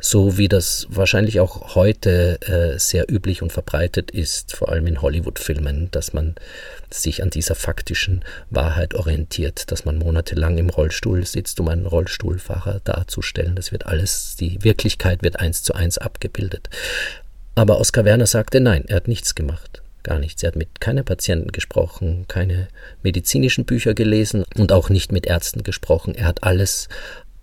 So 0.00 0.38
wie 0.38 0.48
das 0.48 0.86
wahrscheinlich 0.90 1.40
auch 1.40 1.74
heute 1.74 2.40
äh, 2.42 2.78
sehr 2.78 3.10
üblich 3.10 3.42
und 3.42 3.52
verbreitet 3.52 4.10
ist, 4.10 4.54
vor 4.54 4.70
allem 4.70 4.86
in 4.86 5.02
Hollywood-Filmen, 5.02 5.90
dass 5.90 6.12
man 6.12 6.34
sich 6.90 7.22
an 7.22 7.30
dieser 7.30 7.54
faktischen 7.54 8.24
Wahrheit 8.50 8.94
orientiert, 8.94 9.70
dass 9.70 9.84
man 9.84 9.98
monatelang 9.98 10.58
im 10.58 10.70
Rollstuhl 10.70 11.26
sitzt, 11.26 11.60
um 11.60 11.68
einen 11.68 11.86
Rollstuhlfahrer 11.86 12.80
darzustellen. 12.84 13.56
Das 13.56 13.72
wird 13.72 13.86
alles, 13.86 14.36
die 14.36 14.62
Wirklichkeit 14.62 15.22
wird 15.22 15.40
eins 15.40 15.62
zu 15.62 15.74
eins 15.74 15.98
abgebildet. 15.98 16.70
Aber 17.54 17.80
Oskar 17.80 18.04
Werner 18.04 18.26
sagte, 18.26 18.60
nein, 18.60 18.84
er 18.86 18.96
hat 18.96 19.08
nichts 19.08 19.34
gemacht. 19.34 19.82
Gar 20.04 20.20
nichts. 20.20 20.42
Er 20.42 20.48
hat 20.48 20.56
mit 20.56 20.80
keinen 20.80 21.04
Patienten 21.04 21.52
gesprochen, 21.52 22.26
keine 22.28 22.68
medizinischen 23.02 23.64
Bücher 23.64 23.94
gelesen 23.94 24.44
und 24.56 24.72
auch 24.72 24.90
nicht 24.90 25.12
mit 25.12 25.26
Ärzten 25.26 25.64
gesprochen. 25.64 26.14
Er 26.14 26.26
hat 26.26 26.44
alles, 26.44 26.88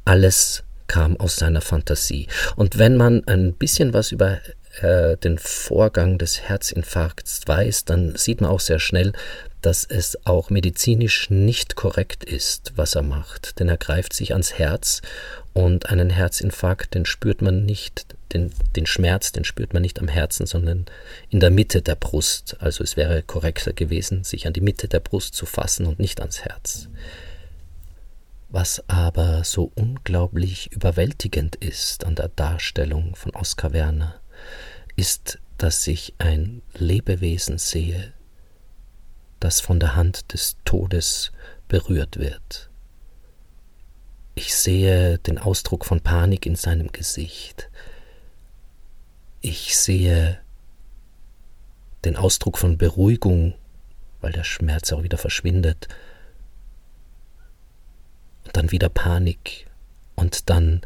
alles 0.06 0.63
kam 0.88 1.18
aus 1.18 1.36
seiner 1.36 1.62
Fantasie. 1.62 2.27
Und 2.56 2.77
wenn 2.77 2.98
man 2.98 3.27
ein 3.27 3.54
bisschen 3.54 3.94
was 3.94 4.12
über 4.12 4.39
äh, 4.82 5.18
den 5.18 5.38
Vorgang 5.38 6.18
des 6.18 6.42
Herzinfarkts 6.42 7.42
weiß, 7.46 7.86
dann 7.86 8.15
sieht 8.15 8.42
man 8.42 8.50
auch 8.50 8.60
sehr 8.60 8.80
schnell, 8.80 9.13
dass 9.62 9.84
es 9.84 10.18
auch 10.25 10.50
medizinisch 10.50 11.30
nicht 11.30 11.75
korrekt 11.75 12.24
ist, 12.24 12.74
was 12.75 12.96
er 12.96 13.01
macht. 13.01 13.60
Denn 13.60 13.68
er 13.70 13.77
greift 13.77 14.13
sich 14.13 14.34
ans 14.34 14.54
Herz 14.54 15.01
und 15.54 15.89
einen 15.89 16.10
Herzinfarkt, 16.10 16.94
den 16.94 17.06
spürt 17.06 17.42
man 17.42 17.65
nicht, 17.65 18.06
den, 18.34 18.51
den 18.75 18.86
Schmerz, 18.86 19.32
den 19.32 19.44
spürt 19.44 19.74
man 19.74 19.82
nicht 19.82 20.00
am 20.00 20.08
Herzen, 20.08 20.46
sondern 20.46 20.86
in 21.30 21.39
der 21.39 21.50
Mitte 21.50 21.82
der 21.82 21.96
Brust. 21.96 22.58
Also 22.60 22.84
es 22.84 22.96
wäre 22.96 23.24
korrekter 23.24 23.74
gewesen, 23.74 24.24
sich 24.24 24.46
an 24.46 24.54
die 24.54 24.62
Mitte 24.62 24.88
der 24.88 25.00
Brust 25.00 25.34
zu 25.34 25.46
fassen 25.46 25.86
und 25.88 26.00
nicht 26.00 26.20
ans 26.20 26.42
Herz. 26.42 26.89
Was 28.50 28.84
aber 28.88 29.44
so 29.44 29.72
unglaublich 29.75 30.72
überwältigend 30.72 31.56
ist 31.56 32.06
an 32.06 32.16
der 32.16 32.30
Darstellung 32.30 33.16
von 33.16 33.36
Oskar 33.36 33.74
Werner, 33.74 34.22
ist, 34.96 35.40
dass 35.58 35.86
ich 35.88 36.14
ein 36.20 36.62
Lebewesen 36.74 37.58
sehe, 37.58 38.14
das 39.40 39.62
von 39.62 39.80
der 39.80 39.96
Hand 39.96 40.34
des 40.34 40.58
Todes 40.64 41.32
berührt 41.68 42.18
wird. 42.18 42.70
Ich 44.36 44.54
sehe 44.56 45.18
den 45.20 45.38
Ausdruck 45.38 45.86
von 45.86 46.02
Panik 46.02 46.46
in 46.46 46.56
seinem 46.56 46.92
Gesicht. 46.92 47.70
Ich 49.42 49.78
sehe 49.78 50.40
den 52.04 52.18
Ausdruck 52.18 52.58
von 52.58 52.78
Beruhigung, 52.78 53.56
weil 54.22 54.34
der 54.34 54.44
Schmerz 54.44 54.92
auch 54.92 55.04
wieder 55.04 55.18
verschwindet, 55.18 55.88
dann 58.58 58.72
wieder 58.72 58.90
Panik 58.90 59.68
und 60.16 60.50
dann 60.50 60.82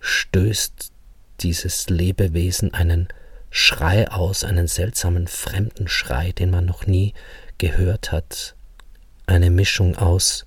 stößt 0.00 0.92
dieses 1.40 1.88
Lebewesen 1.90 2.74
einen 2.74 3.08
Schrei 3.50 4.08
aus, 4.10 4.44
einen 4.44 4.68
seltsamen 4.68 5.26
fremden 5.26 5.88
Schrei, 5.88 6.32
den 6.32 6.50
man 6.50 6.64
noch 6.64 6.86
nie 6.86 7.14
gehört 7.58 8.12
hat, 8.12 8.54
eine 9.26 9.50
Mischung 9.50 9.96
aus 9.96 10.46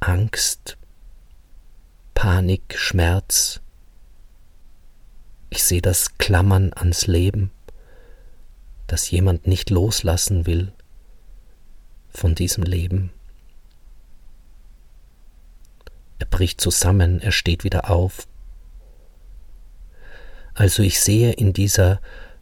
Angst, 0.00 0.76
Panik, 2.14 2.76
Schmerz. 2.76 3.60
Ich 5.50 5.64
sehe 5.64 5.80
das 5.82 6.18
Klammern 6.18 6.72
ans 6.74 7.06
Leben, 7.06 7.50
das 8.86 9.10
jemand 9.10 9.46
nicht 9.46 9.70
loslassen 9.70 10.46
will 10.46 10.72
von 12.10 12.34
diesem 12.34 12.64
Leben. 12.64 13.10
Er 16.18 16.26
bricht 16.26 16.60
zusammen, 16.60 17.20
er 17.20 17.32
steht 17.32 17.64
wieder 17.64 17.90
auf. 17.90 18.26
Also 20.54 20.82
ich 20.82 21.00
sehe 21.00 21.32
in 21.32 21.52
dieser 21.52 22.00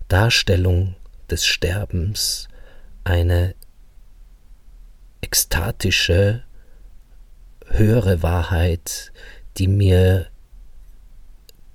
Darstellung 0.09 0.97
des 1.31 1.45
Sterbens 1.45 2.49
eine 3.05 3.55
ekstatische, 5.21 6.43
höhere 7.67 8.23
Wahrheit, 8.23 9.13
die 9.59 9.69
mir 9.69 10.29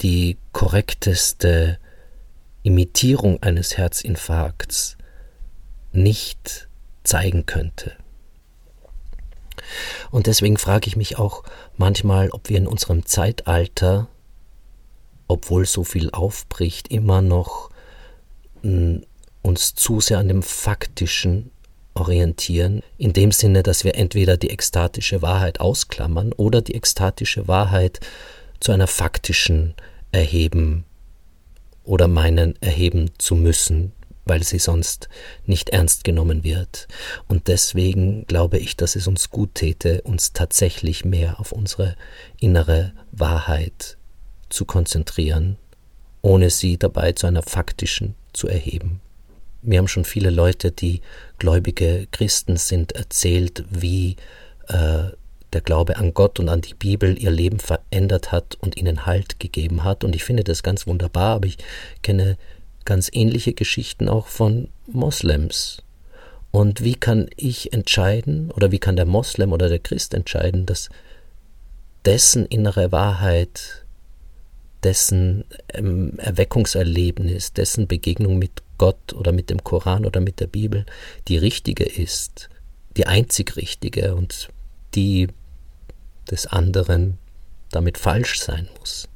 die 0.02 0.38
korrekteste 0.52 1.78
Imitierung 2.64 3.42
eines 3.44 3.78
Herzinfarkts 3.78 4.98
nicht 5.92 6.70
zeigen 7.04 7.46
könnte. 7.46 7.96
Und 10.10 10.28
deswegen 10.28 10.58
frage 10.58 10.88
ich 10.88 10.96
mich 10.96 11.18
auch 11.18 11.44
manchmal, 11.78 12.30
ob 12.32 12.50
wir 12.50 12.58
in 12.58 12.68
unserem 12.68 13.06
Zeitalter, 13.06 14.08
obwohl 15.28 15.66
so 15.66 15.84
viel 15.84 16.10
aufbricht, 16.12 16.90
immer 16.90 17.22
noch 17.22 17.70
uns 19.42 19.76
zu 19.76 20.02
sehr 20.02 20.20
an 20.20 20.28
dem 20.28 20.44
Faktischen 20.44 21.52
orientieren, 21.94 22.84
in 22.98 23.14
dem 23.14 23.32
Sinne, 23.32 23.64
dass 23.64 23.84
wir 23.84 23.96
entweder 23.96 24.38
die 24.38 24.50
ekstatische 24.50 25.22
Wahrheit 25.22 25.60
ausklammern 25.60 26.32
oder 26.34 26.62
die 26.62 26.76
ekstatische 26.76 27.48
Wahrheit 27.48 28.00
zu 28.60 28.72
einer 28.72 28.88
faktischen 28.88 29.74
erheben 30.12 30.86
oder 31.84 32.08
meinen 32.08 32.62
erheben 32.62 33.12
zu 33.18 33.36
müssen, 33.36 33.92
weil 34.32 34.44
sie 34.44 34.60
sonst 34.60 35.10
nicht 35.46 35.72
ernst 35.72 36.06
genommen 36.06 36.46
wird. 36.46 36.88
Und 37.28 37.50
deswegen 37.50 38.26
glaube 38.28 38.60
ich, 38.60 38.78
dass 38.78 38.96
es 38.96 39.06
uns 39.06 39.30
gut 39.30 39.56
täte, 39.56 40.04
uns 40.04 40.32
tatsächlich 40.32 41.04
mehr 41.04 41.38
auf 41.42 41.52
unsere 41.52 41.98
innere 42.40 42.94
Wahrheit 43.12 43.98
zu 44.48 44.64
konzentrieren, 44.64 45.58
ohne 46.22 46.50
sie 46.50 46.78
dabei 46.78 47.12
zu 47.12 47.28
einer 47.28 47.44
faktischen 47.44 48.16
zu 48.32 48.48
erheben. 48.48 49.02
Mir 49.64 49.80
haben 49.80 49.90
schon 49.90 50.06
viele 50.06 50.30
Leute, 50.30 50.72
die 50.72 51.02
gläubige 51.38 52.08
Christen 52.12 52.56
sind, 52.56 52.94
erzählt, 52.94 53.66
wie 53.70 54.16
äh, 54.70 55.10
der 55.52 55.62
Glaube 55.62 55.98
an 55.98 56.14
Gott 56.14 56.40
und 56.40 56.48
an 56.48 56.62
die 56.62 56.74
Bibel 56.74 57.22
ihr 57.22 57.32
Leben 57.32 57.60
verändert 57.60 58.32
hat 58.32 58.56
und 58.62 58.78
ihnen 58.78 59.06
Halt 59.06 59.42
gegeben 59.42 59.84
hat. 59.84 60.06
Und 60.06 60.16
ich 60.16 60.24
finde 60.24 60.46
das 60.46 60.64
ganz 60.64 60.88
wunderbar, 60.88 61.36
aber 61.36 61.48
ich 61.48 61.58
kenne 62.02 62.38
ganz 62.86 63.10
ähnliche 63.12 63.54
Geschichten 63.54 64.10
auch 64.10 64.28
von 64.28 64.70
Moslems. 64.88 65.84
Und 66.52 66.84
wie 66.84 66.96
kann 66.96 67.30
ich 67.38 67.72
entscheiden, 67.74 68.52
oder 68.52 68.72
wie 68.72 68.80
kann 68.80 68.96
der 68.98 69.06
Moslem 69.06 69.54
oder 69.54 69.70
der 69.70 69.80
Christ 69.80 70.14
entscheiden, 70.14 70.66
dass 70.66 70.90
dessen 72.06 72.46
innere 72.46 72.92
Wahrheit, 72.92 73.86
dessen 74.84 75.46
ähm, 75.74 76.18
Erweckungserlebnis, 76.18 77.54
dessen 77.54 77.88
Begegnung 77.88 78.38
mit 78.38 78.64
Gott 78.78 79.14
oder 79.14 79.32
mit 79.32 79.50
dem 79.50 79.64
Koran 79.64 80.06
oder 80.06 80.20
mit 80.20 80.40
der 80.40 80.48
Bibel 80.48 80.86
die 81.28 81.38
richtige 81.38 81.84
ist, 81.84 82.50
die 82.98 83.06
einzig 83.06 83.56
richtige 83.56 84.16
und 84.16 84.50
die 84.96 85.28
des 86.30 86.48
anderen 86.48 87.18
damit 87.70 87.98
falsch 87.98 88.40
sein 88.40 88.68
muss. 88.80 89.08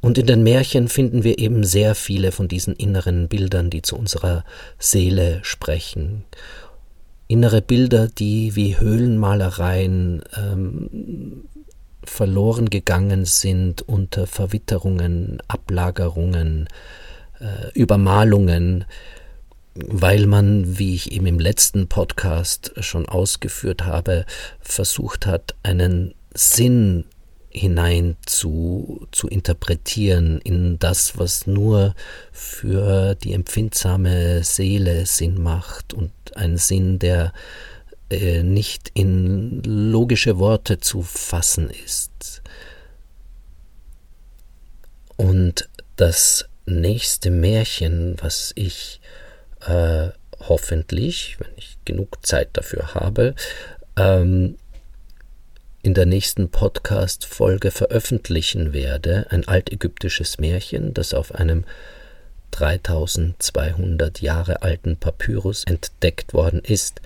Und 0.00 0.18
in 0.18 0.26
den 0.26 0.42
Märchen 0.42 0.88
finden 0.88 1.24
wir 1.24 1.38
eben 1.38 1.64
sehr 1.64 1.94
viele 1.94 2.32
von 2.32 2.48
diesen 2.48 2.74
inneren 2.74 3.28
Bildern, 3.28 3.70
die 3.70 3.82
zu 3.82 3.96
unserer 3.96 4.44
Seele 4.78 5.40
sprechen. 5.42 6.24
Innere 7.28 7.62
Bilder, 7.62 8.08
die 8.08 8.56
wie 8.56 8.78
Höhlenmalereien 8.78 10.22
ähm, 10.36 11.44
verloren 12.02 12.70
gegangen 12.70 13.24
sind 13.24 13.82
unter 13.82 14.26
Verwitterungen, 14.26 15.42
Ablagerungen, 15.46 16.68
äh, 17.38 17.72
Übermalungen, 17.74 18.84
weil 19.74 20.26
man, 20.26 20.78
wie 20.78 20.94
ich 20.94 21.12
eben 21.12 21.26
im 21.26 21.38
letzten 21.38 21.86
Podcast 21.86 22.72
schon 22.80 23.08
ausgeführt 23.08 23.84
habe, 23.84 24.26
versucht 24.60 25.26
hat, 25.26 25.54
einen 25.62 26.14
Sinn 26.34 27.04
hinein 27.50 28.16
zu, 28.24 29.06
zu 29.10 29.28
interpretieren 29.28 30.40
in 30.40 30.78
das, 30.78 31.18
was 31.18 31.46
nur 31.46 31.94
für 32.32 33.16
die 33.16 33.32
empfindsame 33.32 34.44
Seele 34.44 35.04
Sinn 35.04 35.42
macht 35.42 35.92
und 35.92 36.12
ein 36.36 36.56
Sinn, 36.56 36.98
der 36.98 37.32
äh, 38.08 38.42
nicht 38.42 38.90
in 38.94 39.62
logische 39.64 40.38
Worte 40.38 40.78
zu 40.78 41.02
fassen 41.02 41.70
ist. 41.70 42.42
Und 45.16 45.68
das 45.96 46.48
nächste 46.66 47.30
Märchen, 47.30 48.16
was 48.20 48.52
ich 48.54 49.00
äh, 49.66 50.08
hoffentlich, 50.48 51.36
wenn 51.40 51.52
ich 51.56 51.76
genug 51.84 52.24
Zeit 52.24 52.50
dafür 52.52 52.94
habe, 52.94 53.34
ähm, 53.96 54.56
in 55.82 55.94
der 55.94 56.06
nächsten 56.06 56.50
Podcast-Folge 56.50 57.70
veröffentlichen 57.70 58.72
werde, 58.72 59.26
ein 59.30 59.48
altägyptisches 59.48 60.38
Märchen, 60.38 60.92
das 60.92 61.14
auf 61.14 61.34
einem 61.34 61.64
3200 62.50 64.20
Jahre 64.20 64.62
alten 64.62 64.96
Papyrus 64.96 65.64
entdeckt 65.64 66.34
worden 66.34 66.60
ist. 66.62 67.00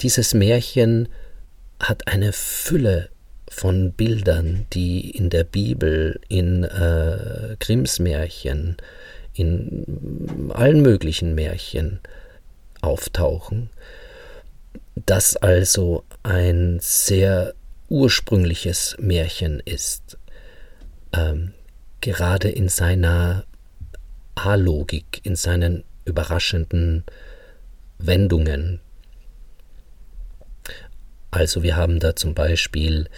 Dieses 0.00 0.32
Märchen 0.34 1.08
hat 1.80 2.06
eine 2.06 2.32
Fülle 2.32 3.08
von 3.48 3.92
Bildern, 3.92 4.66
die 4.72 5.10
in 5.10 5.30
der 5.30 5.44
Bibel, 5.44 6.20
in 6.28 6.64
äh, 6.64 7.56
Grimms 7.58 7.98
Märchen, 7.98 8.76
in 9.32 10.50
allen 10.54 10.82
möglichen 10.82 11.34
Märchen 11.34 11.98
auftauchen, 12.80 13.70
das 14.94 15.34
also 15.36 16.04
ein 16.22 16.78
sehr 16.80 17.54
ursprüngliches 17.88 18.96
Märchen 18.98 19.60
ist, 19.60 20.18
ähm, 21.12 21.52
gerade 22.00 22.50
in 22.50 22.68
seiner 22.68 23.44
A-Logik, 24.34 25.20
in 25.22 25.36
seinen 25.36 25.84
überraschenden 26.04 27.04
Wendungen. 27.98 28.80
Also 31.30 31.62
wir 31.62 31.76
haben 31.76 32.00
da 32.00 32.14
zum 32.14 32.34
Beispiel 32.34 33.08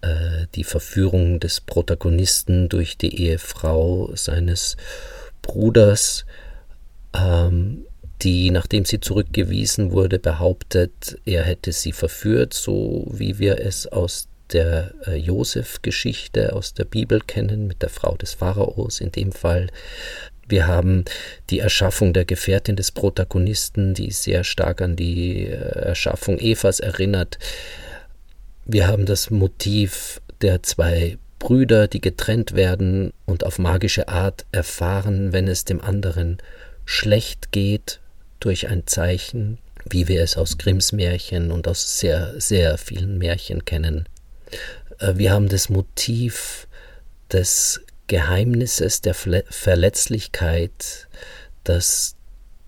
äh, 0.00 0.46
die 0.54 0.64
Verführung 0.64 1.40
des 1.40 1.60
Protagonisten 1.60 2.68
durch 2.68 2.96
die 2.96 3.22
Ehefrau 3.22 4.14
seines 4.14 4.76
Bruders, 5.42 6.24
ähm, 7.14 7.85
die, 8.22 8.50
nachdem 8.50 8.84
sie 8.84 9.00
zurückgewiesen 9.00 9.92
wurde, 9.92 10.18
behauptet, 10.18 11.18
er 11.24 11.44
hätte 11.44 11.72
sie 11.72 11.92
verführt, 11.92 12.54
so 12.54 13.06
wie 13.10 13.38
wir 13.38 13.60
es 13.60 13.86
aus 13.86 14.28
der 14.52 14.94
äh, 15.06 15.16
Josef-Geschichte 15.16 16.54
aus 16.54 16.74
der 16.74 16.84
Bibel 16.84 17.20
kennen, 17.20 17.66
mit 17.66 17.82
der 17.82 17.88
Frau 17.88 18.16
des 18.16 18.34
Pharaos 18.34 19.00
in 19.00 19.12
dem 19.12 19.32
Fall. 19.32 19.68
Wir 20.48 20.66
haben 20.66 21.04
die 21.50 21.58
Erschaffung 21.58 22.12
der 22.12 22.24
Gefährtin 22.24 22.76
des 22.76 22.92
Protagonisten, 22.92 23.94
die 23.94 24.12
sehr 24.12 24.44
stark 24.44 24.80
an 24.80 24.94
die 24.94 25.46
äh, 25.46 25.54
Erschaffung 25.54 26.38
Evas 26.38 26.80
erinnert. 26.80 27.38
Wir 28.64 28.86
haben 28.86 29.06
das 29.06 29.30
Motiv 29.30 30.20
der 30.40 30.62
zwei 30.62 31.18
Brüder, 31.38 31.88
die 31.88 32.00
getrennt 32.00 32.54
werden 32.54 33.12
und 33.26 33.44
auf 33.44 33.58
magische 33.58 34.08
Art 34.08 34.46
erfahren, 34.52 35.32
wenn 35.32 35.48
es 35.48 35.64
dem 35.64 35.80
anderen 35.80 36.38
schlecht 36.84 37.52
geht, 37.52 38.00
durch 38.40 38.68
ein 38.68 38.86
Zeichen, 38.86 39.58
wie 39.88 40.08
wir 40.08 40.22
es 40.22 40.36
aus 40.36 40.58
Grimms 40.58 40.92
Märchen 40.92 41.50
und 41.50 41.68
aus 41.68 41.98
sehr, 41.98 42.40
sehr 42.40 42.78
vielen 42.78 43.18
Märchen 43.18 43.64
kennen. 43.64 44.08
Äh, 44.98 45.14
wir 45.16 45.32
haben 45.32 45.48
das 45.48 45.68
Motiv 45.68 46.66
des 47.32 47.80
Geheimnisses 48.06 49.00
der 49.00 49.14
Verletzlichkeit, 49.14 51.08
das 51.64 52.14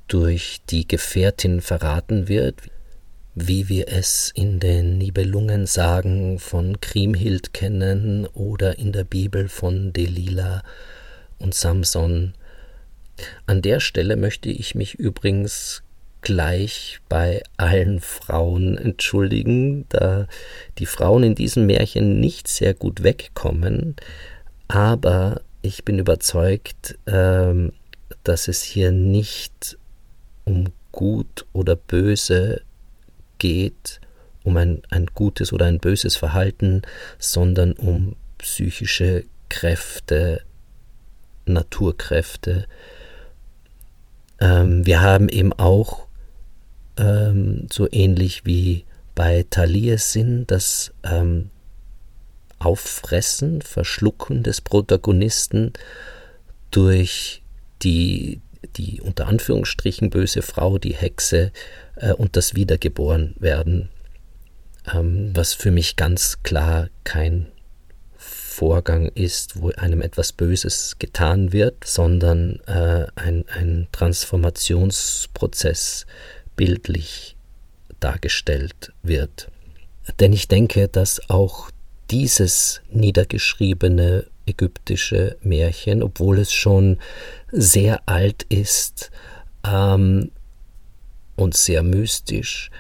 durch 0.09 0.61
die 0.70 0.88
Gefährtin 0.88 1.61
verraten 1.61 2.28
wird, 2.28 2.62
wie 3.35 3.68
wir 3.68 3.88
es 3.88 4.33
in 4.35 4.59
den 4.59 4.98
Nibelungen-Sagen 4.98 6.40
von 6.40 6.81
Kriemhild 6.81 7.52
kennen 7.52 8.26
oder 8.26 8.78
in 8.78 8.90
der 8.90 9.04
Bibel 9.04 9.48
von 9.48 9.92
Delilah 9.92 10.62
und 11.38 11.54
Samson 11.54 12.35
an 13.46 13.62
der 13.62 13.81
Stelle 13.81 14.16
möchte 14.16 14.48
ich 14.48 14.74
mich 14.74 14.94
übrigens 14.94 15.83
gleich 16.20 16.98
bei 17.09 17.42
allen 17.57 18.00
Frauen 18.00 18.76
entschuldigen, 18.76 19.87
da 19.88 20.26
die 20.78 20.87
Frauen 20.87 21.22
in 21.22 21.35
diesem 21.35 21.66
Märchen 21.66 22.20
nicht 22.20 22.48
sehr 22.48 22.74
gut 22.74 23.02
wegkommen, 23.02 23.96
aber 24.66 25.40
ich 25.62 25.85
bin 25.85 25.98
überzeugt, 25.98 26.98
ähm, 27.07 27.72
dass 28.24 28.48
es 28.48 28.62
hier 28.62 28.92
nicht 28.92 29.78
um 30.44 30.72
gut 30.92 31.46
oder 31.52 31.76
böse 31.76 32.62
geht, 33.38 34.00
um 34.44 34.57
ein, 34.57 34.83
ein 34.90 35.07
gutes 35.14 35.52
oder 35.52 35.66
ein 35.66 35.78
böses 35.78 36.16
Verhalten, 36.16 36.83
sondern 37.18 37.72
um 37.72 38.16
psychische 38.38 39.24
Kräfte, 39.48 40.42
Naturkräfte, 41.46 42.66
ähm, 44.40 44.87
wir 44.87 45.01
haben 45.01 45.29
eben 45.29 45.53
auch 45.53 46.07
ähm, 46.96 47.66
so 47.72 47.88
ähnlich 47.90 48.44
wie 48.44 48.85
bei 49.14 49.44
Taliesin 49.48 50.46
das 50.46 50.92
ähm, 51.05 51.51
Auffressen, 52.59 53.62
Verschlucken 53.62 54.42
des 54.42 54.61
Protagonisten 54.61 55.72
durch 56.70 57.42
die, 57.83 58.40
die 58.77 59.01
unter 59.01 59.27
Anführungsstrichen 59.27 60.11
böse 60.11 60.42
Frau, 60.42 60.79
die 60.79 60.94
Hexe 60.94 61.53
äh, 61.96 62.12
und 62.12 62.37
das 62.37 62.55
Wiedergeborenwerden, 62.55 63.88
ähm, 64.92 65.31
was 65.35 65.55
für 65.55 65.70
mich 65.70 65.96
ganz 65.96 66.42
klar 66.42 66.88
kein 67.05 67.46
Vorgang 68.58 69.06
ist, 69.14 69.62
wo 69.62 69.70
einem 69.70 70.02
etwas 70.02 70.32
Böses 70.32 70.96
getan 70.98 71.52
wird, 71.52 71.84
sondern 71.84 72.58
äh, 72.66 73.06
ein, 73.14 73.44
ein 73.54 73.86
Transformationsprozess 73.92 76.06
bildlich 76.56 77.36
dargestellt 78.00 78.92
wird. 79.04 79.52
Denn 80.18 80.32
ich 80.32 80.48
denke, 80.48 80.88
dass 80.88 81.30
auch 81.30 81.70
dieses 82.10 82.80
niedergeschriebene 82.90 84.26
ägyptische 84.44 85.36
Märchen, 85.40 86.02
obwohl 86.02 86.40
es 86.40 86.52
schon 86.52 86.98
sehr 87.52 88.00
alt 88.06 88.42
ist 88.48 89.12
ähm, 89.64 90.32
und 91.36 91.54
sehr 91.54 91.84
mystisch, 91.84 92.72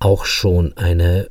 auch 0.00 0.24
schon 0.24 0.76
eine 0.76 1.28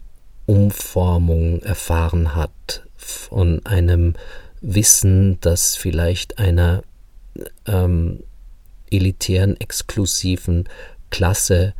Umformung 0.47 1.61
erfahren 1.61 2.35
hat 2.35 2.83
von 2.95 3.63
einem 3.65 4.15
Wissen, 4.61 5.39
das 5.41 5.75
vielleicht 5.75 6.39
einer 6.39 6.81
ähm, 7.67 8.23
elitären, 8.89 9.59
exklusiven 9.59 10.67
Klasse 11.11 11.73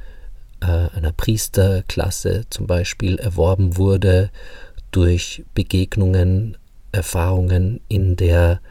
äh, 0.61 0.65
einer 0.95 1.11
Priesterklasse 1.11 2.45
zum 2.49 2.67
Beispiel 2.67 3.17
erworben 3.17 3.77
wurde 3.77 4.29
durch 4.91 5.43
Begegnungen, 5.53 6.57
Erfahrungen 6.91 7.81
in 7.87 8.15
der 8.15 8.61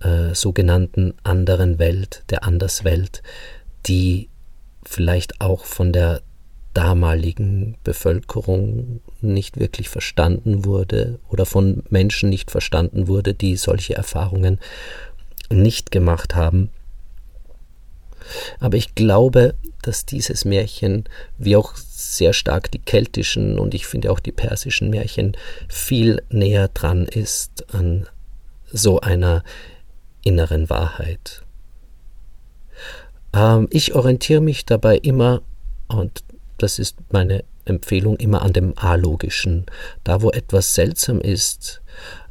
äh, 0.00 0.34
sogenannten 0.34 1.14
anderen 1.22 1.78
Welt, 1.78 2.24
der 2.30 2.44
Anderswelt, 2.44 3.22
die 3.86 4.28
vielleicht 4.84 5.40
auch 5.40 5.64
von 5.64 5.92
der 5.92 6.22
damaligen 6.74 7.76
Bevölkerung 7.84 9.00
nicht 9.20 9.58
wirklich 9.58 9.88
verstanden 9.88 10.64
wurde 10.64 11.18
oder 11.28 11.46
von 11.46 11.82
Menschen 11.88 12.28
nicht 12.28 12.50
verstanden 12.50 13.08
wurde, 13.08 13.32
die 13.32 13.56
solche 13.56 13.94
Erfahrungen 13.94 14.58
nicht 15.50 15.90
gemacht 15.90 16.34
haben. 16.34 16.70
Aber 18.58 18.76
ich 18.76 18.94
glaube, 18.94 19.54
dass 19.82 20.06
dieses 20.06 20.44
Märchen, 20.44 21.04
wie 21.38 21.56
auch 21.56 21.74
sehr 21.76 22.32
stark 22.32 22.70
die 22.70 22.78
keltischen 22.78 23.58
und 23.58 23.74
ich 23.74 23.86
finde 23.86 24.10
auch 24.10 24.20
die 24.20 24.32
persischen 24.32 24.90
Märchen, 24.90 25.36
viel 25.68 26.22
näher 26.30 26.68
dran 26.68 27.04
ist 27.04 27.74
an 27.74 28.06
so 28.72 29.00
einer 29.00 29.44
inneren 30.22 30.70
Wahrheit. 30.70 31.42
Ähm, 33.34 33.68
ich 33.70 33.94
orientiere 33.94 34.40
mich 34.40 34.64
dabei 34.64 34.96
immer, 34.96 35.42
und 35.88 36.24
das 36.58 36.78
ist 36.78 36.96
meine 37.10 37.44
Empfehlung, 37.64 38.16
immer 38.16 38.42
an 38.42 38.52
dem 38.52 38.76
A-Logischen. 38.76 39.66
Da, 40.04 40.22
wo 40.22 40.30
etwas 40.30 40.74
seltsam 40.74 41.20
ist, 41.20 41.82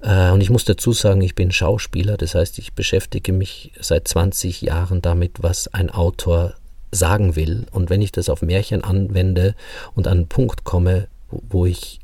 äh, 0.02 0.30
und 0.32 0.42
ich 0.42 0.50
muss 0.50 0.66
dazu 0.66 0.94
sagen, 0.94 1.22
ich 1.22 1.36
bin 1.36 1.52
Schauspieler, 1.52 2.18
das 2.18 2.36
heißt, 2.36 2.60
ich 2.60 2.74
beschäftige 2.74 3.34
mich 3.34 3.72
seit 3.80 4.08
20 4.08 4.62
Jahren 4.62 5.02
damit, 5.02 5.42
was 5.42 5.74
ein 5.74 5.90
Autor 5.90 6.54
sagen 6.92 7.36
will. 7.36 7.66
Und 7.72 7.90
wenn 7.90 8.02
ich 8.02 8.12
das 8.12 8.30
auf 8.30 8.42
Märchen 8.42 8.84
anwende 8.84 9.56
und 9.96 10.08
an 10.08 10.18
einen 10.20 10.28
Punkt 10.28 10.64
komme, 10.64 11.08
wo 11.30 11.66
ich 11.66 12.00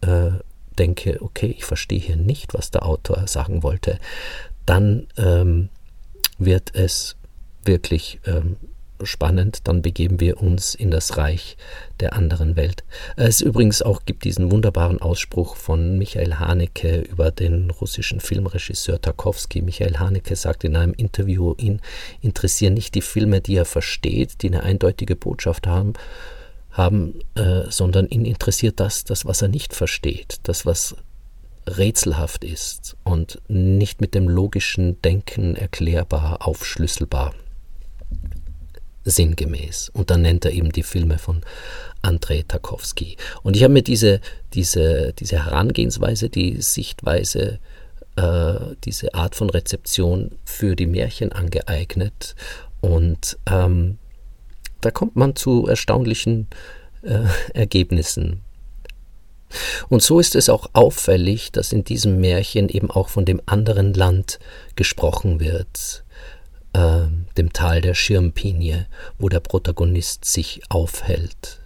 äh, 0.00 0.30
denke, 0.78 1.18
okay, 1.20 1.54
ich 1.56 1.64
verstehe 1.64 2.00
hier 2.00 2.16
nicht, 2.16 2.54
was 2.54 2.70
der 2.70 2.86
Autor 2.86 3.26
sagen 3.26 3.62
wollte, 3.62 3.98
dann 4.64 5.08
ähm, 5.18 5.68
wird 6.38 6.74
es 6.74 7.16
wirklich 7.64 8.20
ähm, 8.24 8.56
spannend, 9.04 9.68
dann 9.68 9.82
begeben 9.82 10.20
wir 10.20 10.42
uns 10.42 10.74
in 10.74 10.90
das 10.90 11.16
Reich 11.16 11.56
der 12.00 12.14
anderen 12.14 12.56
Welt. 12.56 12.84
Es 13.16 13.40
übrigens 13.40 13.82
auch 13.82 14.04
gibt 14.04 14.24
diesen 14.24 14.50
wunderbaren 14.50 15.00
Ausspruch 15.00 15.56
von 15.56 15.98
Michael 15.98 16.34
Haneke 16.34 17.00
über 17.00 17.30
den 17.30 17.70
russischen 17.70 18.20
Filmregisseur 18.20 19.00
Tarkovsky. 19.00 19.62
Michael 19.62 19.98
Haneke 19.98 20.36
sagt 20.36 20.64
in 20.64 20.76
einem 20.76 20.94
Interview, 20.94 21.54
ihn 21.58 21.80
interessieren 22.20 22.74
nicht 22.74 22.94
die 22.94 23.02
Filme, 23.02 23.40
die 23.40 23.56
er 23.56 23.64
versteht, 23.64 24.42
die 24.42 24.48
eine 24.48 24.62
eindeutige 24.62 25.16
Botschaft 25.16 25.66
haben, 25.66 25.94
haben 26.70 27.20
äh, 27.34 27.62
sondern 27.68 28.08
ihn 28.08 28.24
interessiert 28.24 28.80
das, 28.80 29.04
das, 29.04 29.26
was 29.26 29.42
er 29.42 29.48
nicht 29.48 29.74
versteht, 29.74 30.38
das, 30.44 30.66
was 30.66 30.96
rätselhaft 31.66 32.44
ist 32.44 32.96
und 33.04 33.40
nicht 33.48 34.00
mit 34.00 34.14
dem 34.14 34.28
logischen 34.28 35.00
Denken 35.02 35.56
erklärbar, 35.56 36.46
aufschlüsselbar, 36.46 37.34
sinngemäß. 39.04 39.90
Und 39.90 40.10
dann 40.10 40.22
nennt 40.22 40.44
er 40.44 40.52
eben 40.52 40.72
die 40.72 40.82
Filme 40.82 41.18
von 41.18 41.42
Andrei 42.02 42.44
Tarkovsky. 42.46 43.16
Und 43.42 43.56
ich 43.56 43.62
habe 43.62 43.72
mir 43.72 43.82
diese, 43.82 44.20
diese, 44.54 45.12
diese 45.12 45.44
Herangehensweise, 45.44 46.28
die 46.28 46.60
Sichtweise, 46.60 47.58
äh, 48.16 48.54
diese 48.84 49.14
Art 49.14 49.34
von 49.34 49.50
Rezeption 49.50 50.32
für 50.44 50.76
die 50.76 50.86
Märchen 50.86 51.32
angeeignet. 51.32 52.34
Und 52.80 53.38
ähm, 53.46 53.98
da 54.80 54.90
kommt 54.90 55.16
man 55.16 55.36
zu 55.36 55.66
erstaunlichen 55.66 56.48
äh, 57.02 57.24
Ergebnissen. 57.54 58.40
Und 59.88 60.02
so 60.02 60.20
ist 60.20 60.36
es 60.36 60.48
auch 60.48 60.70
auffällig, 60.74 61.52
dass 61.52 61.72
in 61.72 61.84
diesem 61.84 62.20
Märchen 62.20 62.68
eben 62.68 62.90
auch 62.90 63.08
von 63.08 63.24
dem 63.24 63.42
anderen 63.46 63.94
Land 63.94 64.38
gesprochen 64.76 65.40
wird, 65.40 66.04
äh, 66.72 67.02
dem 67.36 67.52
Tal 67.52 67.80
der 67.80 67.94
Schirmpinie, 67.94 68.86
wo 69.18 69.28
der 69.28 69.40
Protagonist 69.40 70.24
sich 70.24 70.62
aufhält. 70.68 71.60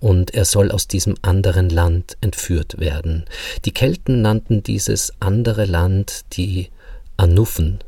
Und 0.00 0.34
er 0.34 0.44
soll 0.44 0.72
aus 0.72 0.88
diesem 0.88 1.14
anderen 1.22 1.70
Land 1.70 2.16
entführt 2.20 2.80
werden. 2.80 3.24
Die 3.64 3.72
Kelten 3.72 4.20
nannten 4.20 4.62
dieses 4.62 5.12
andere 5.20 5.64
Land 5.64 6.22
die 6.32 6.70
Anuffen, 7.16 7.78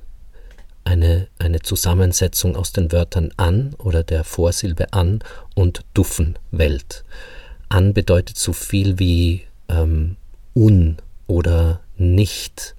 eine, 0.85 1.28
eine 1.38 1.61
Zusammensetzung 1.61 2.57
aus 2.57 2.72
den 2.72 2.92
Wörtern 2.92 3.30
an 3.37 3.74
oder 3.78 4.04
der 4.04 4.22
Vorsilbe 4.22 4.92
an 4.92 5.20
und 5.54 5.80
duffen 5.94 6.38
Welt. 6.50 7.04
An 7.68 7.94
bedeutet 7.94 8.38
so 8.38 8.52
viel 8.52 8.98
wie 8.98 9.42
ähm, 9.68 10.16
un 10.54 10.98
oder 11.26 11.80
nicht, 11.96 12.76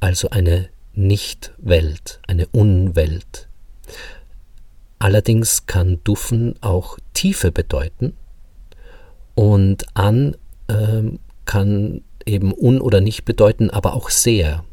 also 0.00 0.30
eine 0.30 0.68
Nicht-Welt, 0.94 2.20
eine 2.26 2.46
Unwelt. 2.48 3.48
Allerdings 4.98 5.66
kann 5.66 6.00
duffen 6.04 6.56
auch 6.60 6.98
Tiefe 7.14 7.52
bedeuten 7.52 8.14
und 9.34 9.84
an 9.94 10.36
ähm, 10.68 11.20
kann 11.46 12.02
eben 12.26 12.52
un 12.52 12.80
oder 12.80 13.00
nicht 13.00 13.24
bedeuten, 13.24 13.70
aber 13.70 13.94
auch 13.94 14.10
sehr 14.10 14.64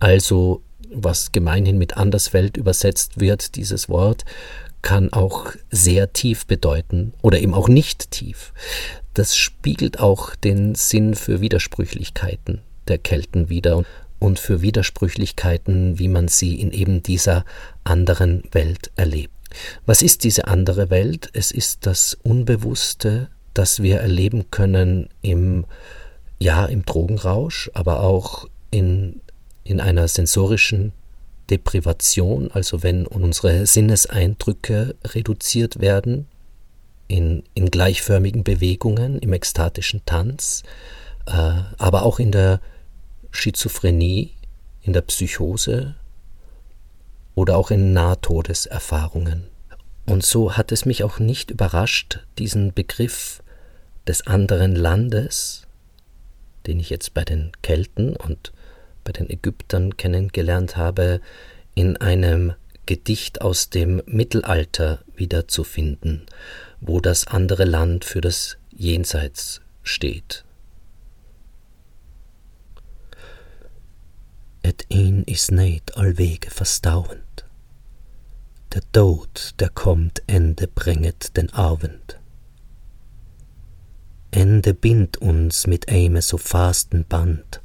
also 0.00 0.62
was 0.90 1.32
gemeinhin 1.32 1.78
mit 1.78 1.96
Anderswelt 1.96 2.56
übersetzt 2.56 3.20
wird, 3.20 3.56
dieses 3.56 3.88
Wort, 3.88 4.24
kann 4.80 5.12
auch 5.12 5.52
sehr 5.70 6.12
tief 6.12 6.46
bedeuten 6.46 7.12
oder 7.20 7.40
eben 7.40 7.52
auch 7.52 7.68
nicht 7.68 8.10
tief. 8.10 8.52
Das 9.12 9.36
spiegelt 9.36 9.98
auch 9.98 10.34
den 10.36 10.74
Sinn 10.76 11.14
für 11.14 11.40
Widersprüchlichkeiten 11.40 12.62
der 12.88 12.98
Kelten 12.98 13.48
wider 13.48 13.84
und 14.18 14.38
für 14.38 14.62
Widersprüchlichkeiten, 14.62 15.98
wie 15.98 16.08
man 16.08 16.28
sie 16.28 16.60
in 16.60 16.72
eben 16.72 17.02
dieser 17.02 17.44
anderen 17.84 18.42
Welt 18.52 18.90
erlebt. 18.96 19.32
Was 19.86 20.02
ist 20.02 20.24
diese 20.24 20.46
andere 20.46 20.90
Welt? 20.90 21.30
Es 21.32 21.50
ist 21.50 21.86
das 21.86 22.18
Unbewusste, 22.22 23.28
das 23.54 23.82
wir 23.82 24.00
erleben 24.00 24.50
können 24.50 25.08
im, 25.22 25.64
ja, 26.38 26.66
im 26.66 26.84
Drogenrausch, 26.84 27.70
aber 27.74 28.00
auch 28.00 28.48
in 28.70 29.20
in 29.68 29.80
einer 29.80 30.08
sensorischen 30.08 30.92
Deprivation, 31.50 32.50
also 32.52 32.82
wenn 32.82 33.06
unsere 33.06 33.66
Sinneseindrücke 33.66 34.96
reduziert 35.04 35.80
werden, 35.80 36.26
in, 37.06 37.42
in 37.54 37.70
gleichförmigen 37.70 38.44
Bewegungen, 38.44 39.18
im 39.18 39.32
ekstatischen 39.32 40.02
Tanz, 40.06 40.62
äh, 41.26 41.32
aber 41.78 42.02
auch 42.02 42.18
in 42.18 42.32
der 42.32 42.60
Schizophrenie, 43.30 44.32
in 44.82 44.92
der 44.92 45.02
Psychose 45.02 45.94
oder 47.34 47.56
auch 47.56 47.70
in 47.70 47.92
Nahtodeserfahrungen. 47.92 49.44
Und 50.06 50.24
so 50.24 50.56
hat 50.56 50.72
es 50.72 50.86
mich 50.86 51.04
auch 51.04 51.18
nicht 51.18 51.50
überrascht, 51.50 52.20
diesen 52.38 52.72
Begriff 52.72 53.42
des 54.06 54.26
anderen 54.26 54.74
Landes, 54.74 55.66
den 56.66 56.80
ich 56.80 56.88
jetzt 56.88 57.12
bei 57.12 57.24
den 57.24 57.52
Kelten 57.62 58.16
und 58.16 58.52
bei 59.04 59.12
den 59.12 59.28
Ägyptern 59.28 59.96
kennengelernt 59.98 60.76
habe, 60.76 61.20
in 61.74 61.98
einem 61.98 62.54
Gedicht 62.86 63.42
aus 63.42 63.68
dem 63.68 64.02
Mittelalter 64.06 65.00
wiederzufinden, 65.14 66.24
wo 66.80 67.00
das 67.00 67.26
andere 67.26 67.64
Land 67.64 68.06
für 68.06 68.22
das 68.22 68.56
Jenseits 68.70 69.60
steht. 69.82 70.44
Et 74.68 74.84
ihn 74.90 75.22
is 75.22 75.50
nicht 75.50 75.96
allwege 75.96 76.50
verstauend. 76.50 77.46
Der 78.74 78.82
Tod, 78.92 79.54
der 79.60 79.70
kommt, 79.70 80.22
Ende 80.26 80.68
bringet 80.68 81.38
den 81.38 81.50
Abend. 81.54 82.20
Ende 84.30 84.74
bind 84.74 85.16
uns 85.16 85.66
mit 85.66 85.88
eime 85.88 86.20
so 86.20 86.36
fasten 86.36 87.06
Band, 87.06 87.62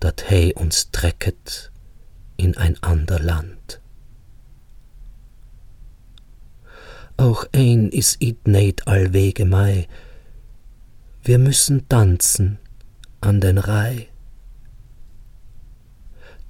dat 0.00 0.30
hei 0.30 0.54
uns 0.54 0.90
trecket 0.92 1.70
in 2.38 2.56
ein 2.56 2.82
ander 2.82 3.18
Land. 3.18 3.82
Auch 7.18 7.44
ein 7.52 7.90
is 7.90 8.16
it 8.18 8.48
neid 8.48 8.88
allwege 8.88 9.44
mei, 9.44 9.88
wir 11.22 11.38
müssen 11.38 11.86
tanzen 11.86 12.58
an 13.20 13.42
den 13.42 13.58
Reih. 13.58 14.09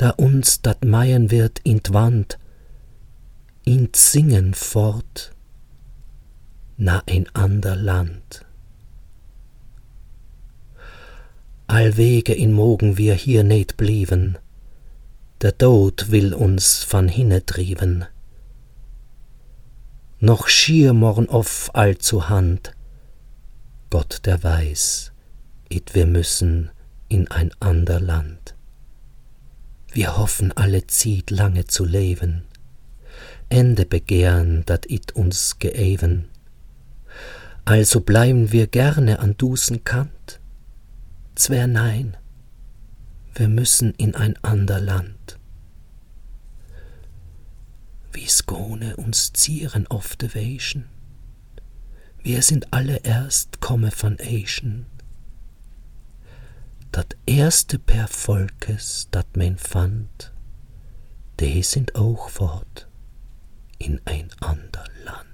Da 0.00 0.10
uns 0.16 0.62
dat 0.62 0.84
meien 0.84 1.30
wird 1.30 1.60
in 1.62 1.80
Wand, 1.90 2.38
in 3.64 3.90
singen 3.92 4.54
fort, 4.54 5.34
na 6.76 7.02
ein 7.06 7.26
ander 7.34 7.76
Land. 7.76 8.46
allwege 11.66 12.34
in 12.34 12.52
mogen 12.52 12.96
wir 12.96 13.14
hier 13.14 13.44
net 13.44 13.76
blieben 13.76 14.38
der 15.40 15.56
Tod 15.56 16.10
will 16.10 16.34
uns 16.34 16.86
van 16.90 17.08
hinne 17.08 17.46
trieben. 17.46 18.04
Noch 20.18 20.48
schier 20.48 20.92
morgen 20.92 21.30
off 21.30 21.70
allzu 21.72 22.28
Hand, 22.28 22.74
Gott 23.88 24.26
der 24.26 24.42
weiß, 24.42 25.12
it 25.70 25.94
wir 25.94 26.04
müssen 26.04 26.70
in 27.08 27.30
ein 27.30 27.52
ander 27.58 28.00
Land. 28.00 28.54
Wir 29.92 30.16
hoffen 30.16 30.52
alle 30.52 30.86
Ziet 30.86 31.30
lange 31.30 31.66
zu 31.66 31.84
leben, 31.84 32.44
Ende 33.48 33.84
begehren, 33.84 34.62
dat 34.66 34.88
it 34.88 35.12
uns 35.12 35.58
geeven. 35.58 36.28
Also 37.64 38.00
bleiben 38.00 38.52
wir 38.52 38.68
gerne 38.68 39.18
an 39.18 39.36
Dusen 39.36 39.82
Kant. 39.82 40.40
Zwer 41.34 41.66
nein, 41.66 42.16
wir 43.34 43.48
müssen 43.48 43.92
in 43.94 44.14
ein 44.14 44.36
ander 44.42 44.80
Land. 44.80 45.38
Wie 48.12 48.26
Skone 48.26 48.96
uns 48.96 49.32
zieren 49.32 49.86
auf 49.88 50.14
de 50.14 50.34
Weschen, 50.34 50.86
wir 52.22 52.42
sind 52.42 52.72
alle 52.72 52.98
erst 52.98 53.60
komme 53.60 53.90
von 53.90 54.18
Asian. 54.20 54.86
Dat 56.90 57.14
erste 57.24 57.78
per 57.78 58.08
Volkes, 58.08 59.06
dat 59.10 59.26
men 59.32 59.58
fand, 59.58 60.32
de 61.34 61.62
sind 61.62 61.94
auch 61.94 62.28
fort 62.28 62.88
in 63.78 64.00
ein 64.04 64.30
ander 64.40 64.84
Land. 65.04 65.29